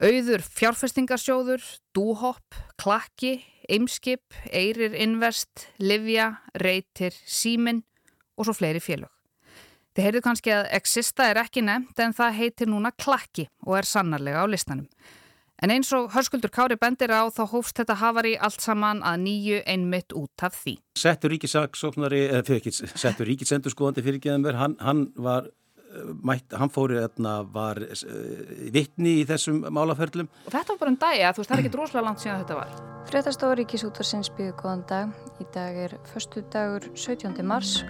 Auður 0.00 0.40
fjárfestingarsjóður, 0.40 1.64
Dúhopp, 1.92 2.56
Klakki, 2.80 3.42
Eimskip, 3.68 4.32
Eirir 4.48 4.94
Invest, 4.96 5.68
Livja, 5.78 6.30
Reytir, 6.58 7.12
Símin 7.28 7.82
og 8.36 8.48
svo 8.48 8.54
fleiri 8.56 8.80
félög. 8.80 9.10
Þið 9.92 10.06
heyrðu 10.06 10.22
kannski 10.24 10.54
að 10.56 10.70
Exista 10.78 11.26
er 11.28 11.42
ekki 11.42 11.60
nefnt 11.66 12.00
en 12.00 12.14
það 12.16 12.38
heitir 12.38 12.70
núna 12.72 12.94
Klakki 12.96 13.50
og 13.66 13.76
er 13.82 13.88
sannarlega 13.88 14.40
á 14.40 14.48
listanum. 14.48 14.88
En 15.62 15.70
eins 15.70 15.92
og 15.94 16.08
hörskuldur 16.10 16.50
Kári 16.50 16.74
bendir 16.80 17.12
á 17.14 17.22
þá 17.30 17.44
hófst 17.52 17.76
þetta 17.78 17.94
hafari 18.00 18.32
allt 18.34 18.64
saman 18.64 18.98
að 19.06 19.20
nýju 19.28 19.60
einmitt 19.70 20.16
út 20.18 20.42
af 20.42 20.56
því. 20.58 20.78
Settur 20.98 21.30
ríkisaksóknari, 21.36 22.24
eða 22.32 22.46
fyrir 22.48 22.62
ekki, 22.64 22.72
settur 22.98 23.28
ríkisendurskóðandi 23.30 24.02
fyrir 24.02 24.18
ekki 24.18 24.32
þeim 24.32 24.48
hann, 24.58 24.74
hann 24.82 25.04
var, 25.14 25.52
mætt, 26.24 26.54
hann 26.58 26.72
fóri, 26.72 26.98
etna, 27.02 27.40
var 27.54 27.80
uh, 27.82 28.54
vittni 28.74 29.18
í 29.20 29.26
þessum 29.28 29.62
málaferlum. 29.72 30.30
Og 30.46 30.54
þetta 30.54 30.74
var 30.74 30.80
bara 30.84 30.94
um 30.94 31.00
dag, 31.04 31.18
ja, 31.20 31.32
þú 31.34 31.42
veist, 31.42 31.52
það 31.52 31.58
er 31.58 31.64
ekki 31.64 31.74
droslega 31.76 32.06
langt 32.08 32.24
síðan 32.24 32.44
þetta 32.44 32.60
var. 32.60 32.78
Fréttastofa 33.10 33.58
Ríkisútarsins 33.58 34.32
byggðu 34.38 34.56
góðan 34.62 34.86
dag. 34.90 35.18
Í 35.42 35.50
dag 35.54 35.82
er 35.88 35.98
förstu 36.12 36.44
dagur 36.54 36.88
17. 36.94 37.42
mars. 37.46 37.80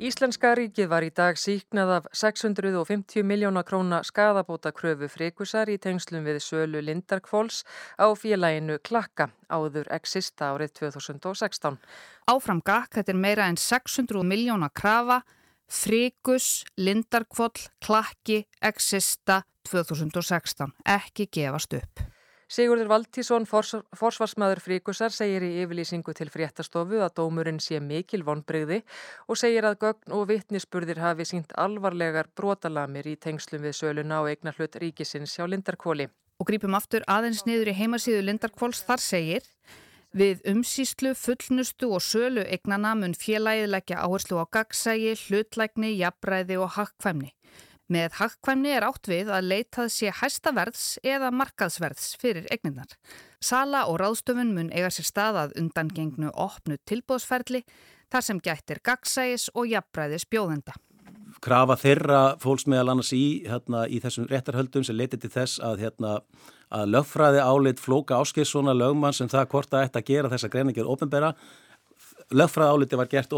Íslenska 0.00 0.54
ríkið 0.56 0.86
var 0.88 1.04
í 1.04 1.10
dag 1.12 1.36
síknað 1.36 1.90
af 1.92 2.06
650 2.16 3.20
miljóna 3.28 3.60
króna 3.68 3.98
skadabóta 4.00 4.70
kröfu 4.72 5.10
frikusar 5.12 5.68
í 5.68 5.74
tengslum 5.76 6.24
við 6.24 6.38
sölu 6.40 6.80
Lindarkvóls 6.80 7.58
á 8.00 8.08
félaginu 8.16 8.78
Klakka 8.80 9.26
áður 9.52 9.90
exista 9.92 10.54
árið 10.54 10.72
2016. 10.80 11.76
Áfram 12.32 12.62
gakk, 12.64 12.96
þetta 12.96 13.12
er 13.12 13.20
meira 13.20 13.48
en 13.52 13.60
600 13.60 14.24
miljóna 14.24 14.70
krafa, 14.72 15.20
frikus, 15.68 16.64
Lindarkvól, 16.80 17.52
Klakki, 17.84 18.46
exista 18.56 19.42
2016. 19.68 20.72
Ekki 20.96 21.28
gefast 21.28 21.76
upp. 21.76 22.08
Sigurður 22.50 22.88
Valtísson, 22.90 23.44
fors, 23.46 23.76
forsvarsmaður 23.94 24.58
Fríkusar, 24.64 25.12
segir 25.14 25.44
í 25.46 25.50
yfirlýsingu 25.62 26.10
til 26.18 26.26
fréttastofu 26.34 26.98
að 26.98 27.12
dómurinn 27.20 27.60
sé 27.62 27.78
mikil 27.78 28.24
vonbreyði 28.26 28.80
og 29.30 29.38
segir 29.38 29.68
að 29.68 29.76
gögn 29.84 30.16
og 30.16 30.24
vittnisspurðir 30.32 30.98
hafi 30.98 31.28
sínt 31.30 31.54
alvarlegar 31.54 32.26
brotalamir 32.34 33.06
í 33.06 33.14
tengslum 33.22 33.62
við 33.62 33.76
söluna 33.78 34.18
og 34.24 34.32
eignar 34.32 34.58
hlut 34.58 34.80
ríkisins 34.82 35.36
hjá 35.38 35.46
Lindarkvóli. 35.46 36.08
Og 36.42 36.50
grípum 36.50 36.74
aftur 36.74 37.06
aðeins 37.06 37.44
niður 37.46 37.70
í 37.70 37.76
heimasíðu 37.84 38.26
Lindarkvóls 38.26 38.82
þar 38.88 39.04
segir 39.04 39.46
Við 40.10 40.40
umsýslu, 40.50 41.12
fullnustu 41.14 41.92
og 41.94 42.02
sölu 42.02 42.42
eignana 42.42 42.96
mun 42.98 43.14
félagið 43.14 43.94
áherslu 43.94 44.42
á 44.42 44.46
gagsægi, 44.50 45.14
hlutlækni, 45.28 45.92
jafnræði 46.00 46.58
og 46.58 46.72
hakkvæmni. 46.74 47.30
Með 47.90 48.20
hagkvæmni 48.20 48.70
er 48.70 48.84
átt 48.86 49.08
við 49.10 49.32
að 49.34 49.48
leitað 49.50 49.88
sé 49.90 50.12
hæstaverðs 50.14 51.00
eða 51.02 51.32
markaðsverðs 51.34 52.12
fyrir 52.22 52.44
egninnar. 52.54 52.92
Sala 53.42 53.88
og 53.90 53.98
ráðstöfun 53.98 54.52
mun 54.54 54.68
eiga 54.70 54.92
sér 54.94 55.08
staðað 55.08 55.56
undan 55.58 55.90
gengnu 55.96 56.30
opnu 56.30 56.78
tilbóðsferli 56.86 57.64
þar 58.12 58.26
sem 58.26 58.38
gættir 58.44 58.78
gagsægis 58.86 59.48
og 59.54 59.66
jafnbræðis 59.72 60.28
bjóðenda. 60.30 60.76
krafa 61.40 61.76
þeirra 61.80 62.20
fólks 62.38 62.66
meðal 62.68 62.90
annars 62.92 63.12
í, 63.16 63.42
hérna, 63.48 63.86
í 63.88 63.98
þessum 64.02 64.26
réttarhöldum 64.28 64.84
sem 64.84 64.96
leiti 64.96 65.16
til 65.16 65.30
þess 65.30 65.58
að, 65.64 65.86
hérna, 65.86 66.10
að 66.68 66.90
lögfræði 66.94 67.40
álit 67.40 67.80
flóka 67.80 68.18
áskilsona 68.20 68.74
lögmann 68.76 69.16
sem 69.16 69.30
það 69.30 69.48
hvort 69.54 69.74
að 69.74 69.86
ætti 69.86 70.02
að 70.02 70.10
gera 70.10 70.30
þessa 70.34 70.50
greiningar 70.52 70.90
ofinbera 70.90 71.32
lögfræði 72.34 72.74
áliti 72.74 72.98
var 72.98 73.08
gert 73.10 73.32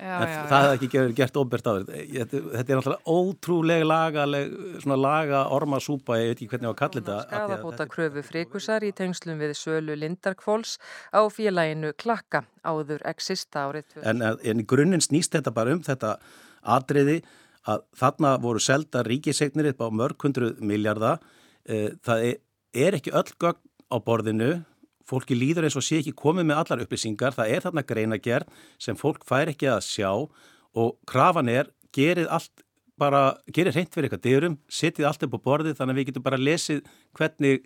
já, 0.00 0.14
það 0.50 0.64
hefði 0.64 0.76
ekki 0.76 0.88
gert, 0.94 1.14
gert 1.18 1.38
ofinbert 1.40 1.68
á 1.68 1.72
þetta 1.78 2.24
þetta 2.26 2.72
er 2.72 2.80
náttúrulega 2.80 3.14
ótrúlega 3.14 3.86
lagaleg, 3.86 4.54
svona 4.82 4.98
laga 5.00 5.42
ormasúpa 5.54 6.18
ég 6.20 6.32
veit 6.32 6.36
ekki 6.38 6.48
hvernig 6.52 6.68
ég 6.68 6.70
á 6.70 6.74
að 6.74 6.80
kalla 6.80 7.00
þetta 7.00 7.18
Skaðabóta 7.26 7.88
kröfu 7.90 8.24
frikusar 8.26 8.86
í 8.86 8.92
tengslum 8.96 9.40
við 9.42 9.54
sölu 9.58 9.96
Lindarkvóls 9.98 10.76
á 11.14 11.20
félaginu 11.30 11.92
Klakka 12.00 12.44
áður 12.66 13.04
exista 13.10 13.68
árið 13.68 13.92
2000. 14.00 14.08
en, 14.10 14.40
en 14.52 14.66
grunninn 14.66 15.04
snýst 15.04 15.36
þetta 15.36 15.54
bara 15.54 15.76
um 15.76 15.84
þetta 15.86 16.16
atriði 16.78 17.20
að 17.70 17.84
þarna 18.00 18.36
voru 18.42 18.62
selda 18.62 19.04
ríkisegnir 19.06 19.70
upp 19.72 19.84
á 19.84 19.88
mörg 19.92 20.24
hundru 20.24 20.54
miljarda 20.64 21.18
það 21.66 22.24
er, 22.30 22.38
er 22.74 22.96
ekki 22.98 23.12
öll 23.14 23.28
gögn 23.38 23.62
á 23.90 23.96
borðinu 23.98 24.50
fólki 25.10 25.36
líður 25.38 25.66
eins 25.68 25.76
og 25.78 25.84
sé 25.84 26.00
ekki 26.00 26.14
komið 26.16 26.48
með 26.50 26.62
allar 26.62 26.84
upplýsingar 26.84 27.36
það 27.36 27.52
er 27.56 27.66
þarna 27.66 27.86
greinagerð 27.86 28.64
sem 28.80 28.98
fólk 28.98 29.26
fær 29.28 29.50
ekki 29.52 29.70
að 29.70 29.84
sjá 29.86 30.10
og 30.14 30.96
krafan 31.10 31.50
er 31.50 31.70
gerið 31.96 32.30
allt 32.30 32.64
bara, 33.00 33.22
gerið 33.50 33.78
reynd 33.78 33.94
fyrir 33.94 34.08
eitthvað 34.08 34.26
dyrum, 34.26 34.56
setið 34.70 35.08
allt 35.08 35.24
upp 35.26 35.36
á 35.36 35.40
borðið 35.46 35.78
þannig 35.78 35.94
að 35.94 36.00
við 36.00 36.10
getum 36.10 36.26
bara 36.26 36.40
lesið 36.40 36.82
hvernig 37.16 37.64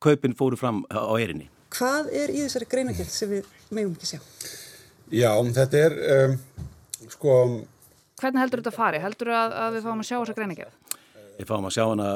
kaupin 0.00 0.36
fóru 0.38 0.58
fram 0.60 0.84
á 0.90 1.12
erinni 1.18 1.50
Hvað 1.70 2.10
er 2.18 2.32
í 2.34 2.40
þessari 2.42 2.66
greinagerð 2.70 3.12
sem 3.14 3.30
við 3.30 3.50
megum 3.70 3.94
ekki 3.94 4.08
sjá? 4.14 4.20
Já, 5.10 5.30
þetta 5.54 5.82
er 5.84 5.96
um, 6.16 6.38
sko 7.10 7.34
Hvernig 8.20 8.42
heldur 8.42 8.60
þetta 8.60 8.72
að 8.72 8.78
fari? 8.78 9.00
Heldur 9.00 9.30
að, 9.32 9.54
að 9.56 9.76
við 9.76 9.86
fáum 9.86 10.02
að 10.02 10.08
sjá 10.08 10.16
þessa 10.16 10.36
greinagerð? 10.36 10.96
Við 11.38 11.48
fáum 11.48 11.68
að 11.68 11.76
sjá 11.76 11.84
hana 11.86 12.08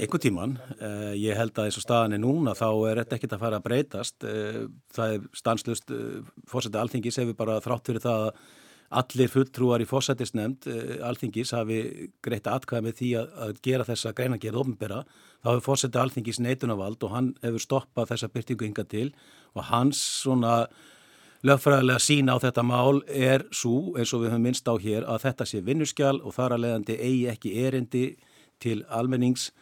einhver 0.00 0.22
tíman. 0.22 0.56
Uh, 0.78 1.12
ég 1.18 1.36
held 1.38 1.56
að 1.58 1.68
eins 1.68 1.78
og 1.80 1.84
staðan 1.84 2.16
er 2.16 2.22
núna 2.22 2.54
þá 2.58 2.68
er 2.90 3.02
þetta 3.02 3.18
ekkert 3.18 3.36
að 3.36 3.44
fara 3.44 3.60
að 3.60 3.66
breytast. 3.66 4.16
Uh, 4.24 4.62
það 4.96 5.14
er 5.16 5.28
stanslust, 5.40 5.92
uh, 5.94 6.32
fórsætti 6.50 6.80
alþingis 6.80 7.20
hefur 7.20 7.38
bara 7.38 7.60
þrátt 7.64 7.90
fyrir 7.90 8.04
það 8.04 8.26
að 8.28 8.42
allir 9.00 9.30
fulltrúar 9.30 9.78
í 9.78 9.86
fórsættisnefnd 9.86 10.66
alþingis 11.06 11.52
hafi 11.54 11.76
greitt 12.26 12.48
atkvæði 12.50 12.82
með 12.82 12.96
því 12.98 13.10
að, 13.20 13.52
gera 13.62 13.84
þessa 13.86 14.10
greinagerð 14.18 14.64
ofnbera. 14.64 15.04
Þá 15.44 15.50
hefur 15.52 15.66
fórsætti 15.68 16.00
alþingis 16.02 16.40
neitunavald 16.42 17.06
og 17.06 17.12
hann 17.14 17.28
hefur 17.44 17.62
stoppað 17.62 18.10
þessa 18.10 18.30
byrtingu 18.34 18.66
ynga 18.66 18.82
til 18.90 19.12
og 19.54 19.68
hans 19.70 20.00
svona 20.24 20.64
lögfræðilega 21.46 22.02
sína 22.02 22.34
á 22.34 22.42
þetta 22.42 22.64
mál 22.66 22.98
er 23.06 23.46
svo, 23.54 23.94
eins 23.94 24.10
og 24.12 24.24
við 24.24 24.34
höfum 24.34 24.42
minnst 24.48 24.66
á 24.66 24.74
hér, 24.74 25.06
að 25.06 25.22
þetta 25.28 25.46
sé 25.48 25.62
vinnuskjál 25.64 26.18
og 26.18 26.34
þar 26.34 26.56
að 26.56 26.64
leiðandi 26.66 26.98
eigi 26.98 27.24
ekki 27.30 27.54
erindi 27.62 28.04
til 28.60 28.82
almennings 28.90 29.52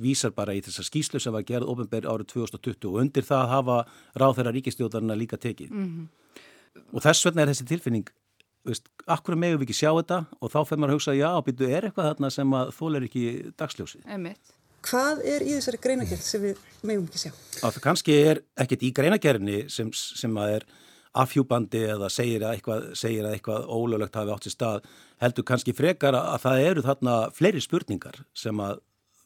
vísar 0.00 0.34
bara 0.34 0.54
í 0.56 0.62
þessa 0.64 0.84
skýslu 0.86 1.20
sem 1.22 1.34
var 1.34 1.46
gerð 1.46 1.70
ofinberð 1.70 2.10
árið 2.10 2.32
2020 2.34 2.90
og 2.90 3.00
undir 3.02 3.26
það 3.26 3.52
hafa 3.52 3.78
ráð 4.18 4.36
þeirra 4.38 4.54
ríkistjóðarna 4.56 5.16
líka 5.18 5.38
tekið. 5.38 5.70
Mm 5.70 5.86
-hmm. 5.86 6.06
Og 6.92 7.02
þess 7.02 7.26
vegna 7.26 7.42
er 7.42 7.52
þessi 7.52 7.66
tilfinning, 7.70 8.10
veist, 8.64 8.88
akkur 9.06 9.36
megum 9.36 9.60
við 9.60 9.68
ekki 9.68 9.80
sjá 9.82 9.90
þetta 9.94 10.26
og 10.40 10.50
þá 10.50 10.60
fyrir 10.66 10.80
maður 10.80 10.90
að 10.90 10.98
hugsa, 10.98 11.14
já, 11.14 11.30
býtu, 11.46 11.68
er 11.70 11.84
eitthvað 11.84 12.08
þarna 12.10 12.30
sem 12.30 12.50
að 12.50 12.70
þól 12.78 12.96
er 12.96 13.02
ekki 13.02 13.24
dagsljósið. 13.56 14.06
Emitt. 14.06 14.54
Hvað 14.84 15.20
er 15.24 15.42
í 15.42 15.52
þessari 15.54 15.78
greinagerð 15.80 16.22
sem 16.22 16.42
við 16.42 16.56
megum 16.82 17.04
ekki 17.08 17.18
sjá? 17.18 17.32
Að 17.64 17.78
kannski 17.80 18.12
er 18.12 18.42
ekkert 18.56 18.82
í 18.82 18.92
greinagerðinni 18.92 19.70
sem, 19.70 19.92
sem 19.92 20.34
að 20.36 20.56
er 20.58 20.66
afhjúbandi 21.14 21.84
eða 21.94 22.10
segir 22.10 22.42
að 22.42 22.56
eitthvað, 22.56 22.88
segir 22.98 23.24
að 23.24 23.36
eitthvað 23.36 23.68
ólöglegt 23.70 24.18
hafi 24.18 24.34
átt 24.34 24.48
í 24.50 24.52
stað 24.52 24.88
heldur 25.22 25.46
kannski 25.46 25.74
frekar 25.76 26.18
að 26.18 26.40
það 26.42 26.64
eru 26.68 26.84
þarna 26.84 27.14
fleiri 27.36 27.62
spurningar 27.62 28.18
sem 28.34 28.60
að 28.60 28.82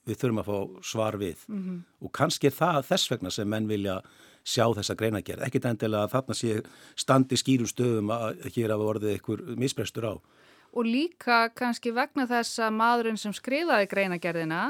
við 0.08 0.22
þurfum 0.22 0.42
að 0.42 0.48
fá 0.48 0.88
svar 0.92 1.18
við 1.20 1.44
mm 1.48 1.60
-hmm. 1.60 1.78
og 2.04 2.12
kannski 2.12 2.48
er 2.48 2.56
það 2.56 2.80
þess 2.90 3.10
vegna 3.12 3.30
sem 3.30 3.48
menn 3.48 3.68
vilja 3.68 4.00
sjá 4.48 4.64
þessa 4.74 4.96
greinagerð, 4.96 5.44
ekkit 5.46 5.66
endilega 5.68 6.06
að 6.06 6.14
þarna 6.14 6.36
sé 6.36 6.62
standi 6.96 7.36
skýrum 7.36 7.68
stöðum 7.68 8.12
að 8.14 8.46
hér 8.54 8.72
hafa 8.74 8.90
orðið 8.92 9.14
einhver 9.16 9.42
misbrestur 9.60 10.08
á. 10.08 10.14
Og 10.72 10.84
líka 10.84 11.48
kannski 11.56 11.92
vegna 11.96 12.26
þess 12.28 12.60
að 12.64 12.76
maðurinn 12.76 13.20
sem 13.20 13.34
skrifaði 13.36 13.88
greinagerðina 13.90 14.62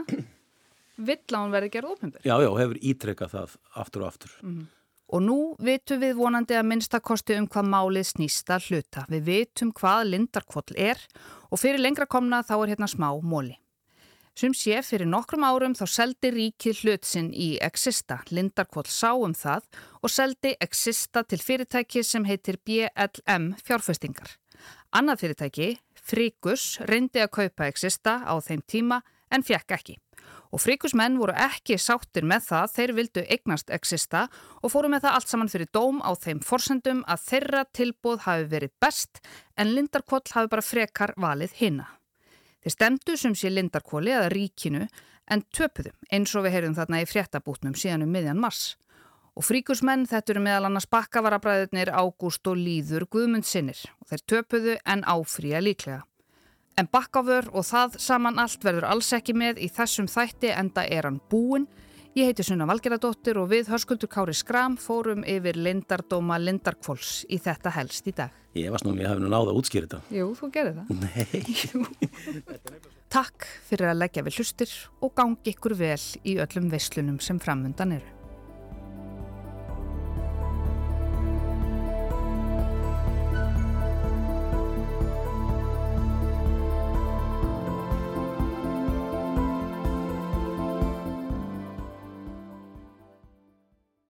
vill 1.10 1.22
að 1.30 1.42
hún 1.42 1.54
verði 1.54 1.70
gerð 1.74 1.92
ofinbjörn. 1.94 2.26
Já, 2.26 2.34
já, 2.42 2.50
hefur 2.58 2.82
ítrekkað 2.82 3.34
það 3.36 3.56
aftur 3.84 4.02
og 4.02 4.08
aftur. 4.08 4.34
Mm 4.42 4.56
-hmm. 4.56 4.66
Og 5.08 5.22
nú 5.24 5.56
vitum 5.64 6.00
við 6.02 6.18
vonandi 6.18 6.54
að 6.54 6.66
minnstakosti 6.68 7.38
um 7.40 7.46
hvað 7.48 7.70
málið 7.72 8.10
snýsta 8.10 8.58
hluta. 8.60 9.06
Við 9.08 9.22
vitum 9.24 9.72
hvað 9.72 10.10
lindarkvoll 10.10 10.76
er 10.76 11.00
og 11.50 11.58
fyrir 11.58 11.80
lengra 11.80 12.06
komna 12.06 12.42
þá 12.42 12.54
er 12.58 12.68
hérna 12.74 12.88
smá 12.90 13.08
móli. 13.22 13.56
Sum 14.38 14.52
sé 14.54 14.76
fyrir 14.86 15.08
nokkrum 15.10 15.42
árum 15.42 15.72
þá 15.74 15.80
seldi 15.90 16.30
ríkið 16.30 16.82
hlutsinn 16.84 17.32
í 17.34 17.56
Exista, 17.64 18.20
Lindarkvoll 18.30 18.86
sá 18.86 19.10
um 19.18 19.32
það 19.34 19.64
og 19.98 20.12
seldi 20.14 20.52
Exista 20.62 21.24
til 21.26 21.40
fyrirtæki 21.42 22.04
sem 22.06 22.22
heitir 22.28 22.60
BLM 22.62 23.48
fjárfestingar. 23.66 24.36
Annað 24.94 25.24
fyrirtæki, 25.24 25.68
Frikus, 25.98 26.68
reyndi 26.86 27.24
að 27.24 27.32
kaupa 27.34 27.66
Exista 27.66 28.20
á 28.22 28.38
þeim 28.38 28.62
tíma 28.62 29.00
en 29.34 29.42
fjekk 29.42 29.74
ekki. 29.74 29.98
Og 30.54 30.62
Frikusmenn 30.62 31.18
voru 31.18 31.34
ekki 31.34 31.74
sáttir 31.82 32.22
með 32.22 32.46
það, 32.52 32.70
þeir 32.78 32.96
vildu 33.00 33.26
eignast 33.26 33.74
Exista 33.74 34.28
og 34.62 34.70
fóru 34.70 34.94
með 34.94 35.08
það 35.08 35.18
allt 35.18 35.34
saman 35.34 35.50
fyrir 35.50 35.74
dóm 35.74 35.98
á 35.98 36.14
þeim 36.14 36.46
forsendum 36.46 37.02
að 37.10 37.26
þeirra 37.26 37.66
tilbúð 37.74 38.22
hafi 38.30 38.50
verið 38.54 38.78
best 38.78 39.18
en 39.58 39.74
Lindarkvoll 39.74 40.28
hafi 40.30 40.54
bara 40.54 40.70
frekar 40.70 41.18
valið 41.18 41.58
hinna. 41.58 41.97
Þeir 42.68 42.74
stemdu 42.74 43.14
sem 43.16 43.32
sé 43.32 43.48
lindarkóli 43.48 44.12
eða 44.12 44.28
ríkinu 44.28 44.82
en 45.32 45.42
töpuðu 45.56 45.94
eins 46.12 46.34
og 46.36 46.42
við 46.44 46.52
heyrðum 46.52 46.74
þarna 46.76 46.98
í 47.00 47.06
fréttabútnum 47.08 47.76
síðan 47.80 48.04
um 48.04 48.10
miðjan 48.12 48.42
mars. 48.42 48.74
Og 49.40 49.46
fríkursmenn 49.48 50.04
þetta 50.10 50.34
eru 50.34 50.42
meðal 50.44 50.66
annars 50.68 50.84
bakkavarabræðurnir 50.92 51.88
Ágúst 51.96 52.44
og 52.52 52.60
Líður 52.60 53.06
Guðmundsinnir 53.08 53.80
og 54.02 54.10
þeir 54.10 54.24
töpuðu 54.34 54.74
en 54.84 55.06
áfrýja 55.08 55.62
líklega. 55.64 56.02
En 56.76 56.90
bakkavör 56.92 57.48
og 57.56 57.64
það 57.70 57.96
saman 58.04 58.36
allt 58.44 58.68
verður 58.68 58.90
alls 58.90 59.14
ekki 59.16 59.32
með 59.32 59.62
í 59.64 59.70
þessum 59.72 60.10
þætti 60.12 60.52
enda 60.52 60.84
er 60.84 61.08
hann 61.08 61.22
búin. 61.32 61.64
Ég 62.16 62.24
heiti 62.24 62.42
Sunna 62.42 62.64
Valgeradóttir 62.66 63.36
og 63.36 63.50
við 63.50 63.68
hörskuldur 63.68 64.08
Kári 64.10 64.32
Skram 64.36 64.78
fórum 64.80 65.20
yfir 65.28 65.58
lindardóma 65.60 66.38
lindarkvóls 66.40 67.26
í 67.28 67.36
þetta 67.44 67.72
helst 67.76 68.08
í 68.08 68.14
dag. 68.16 68.32
Ég 68.56 68.72
var 68.72 68.80
snúin, 68.80 69.02
ég 69.02 69.10
hef 69.10 69.20
nú 69.20 69.28
náða 69.28 69.52
að 69.52 69.60
útskýra 69.60 69.86
þetta. 69.86 70.00
Jú, 70.16 70.30
þú 70.38 70.48
gerði 70.54 70.72
það. 70.78 70.86
Nei. 71.04 72.80
Takk 73.12 73.46
fyrir 73.68 73.92
að 73.92 74.00
leggja 74.02 74.24
við 74.24 74.40
hlustir 74.40 74.72
og 75.04 75.14
gangi 75.20 75.52
ykkur 75.52 75.76
vel 75.78 76.00
í 76.24 76.38
öllum 76.42 76.72
veislunum 76.72 77.20
sem 77.24 77.40
framöndan 77.44 77.98
eru. 78.00 78.17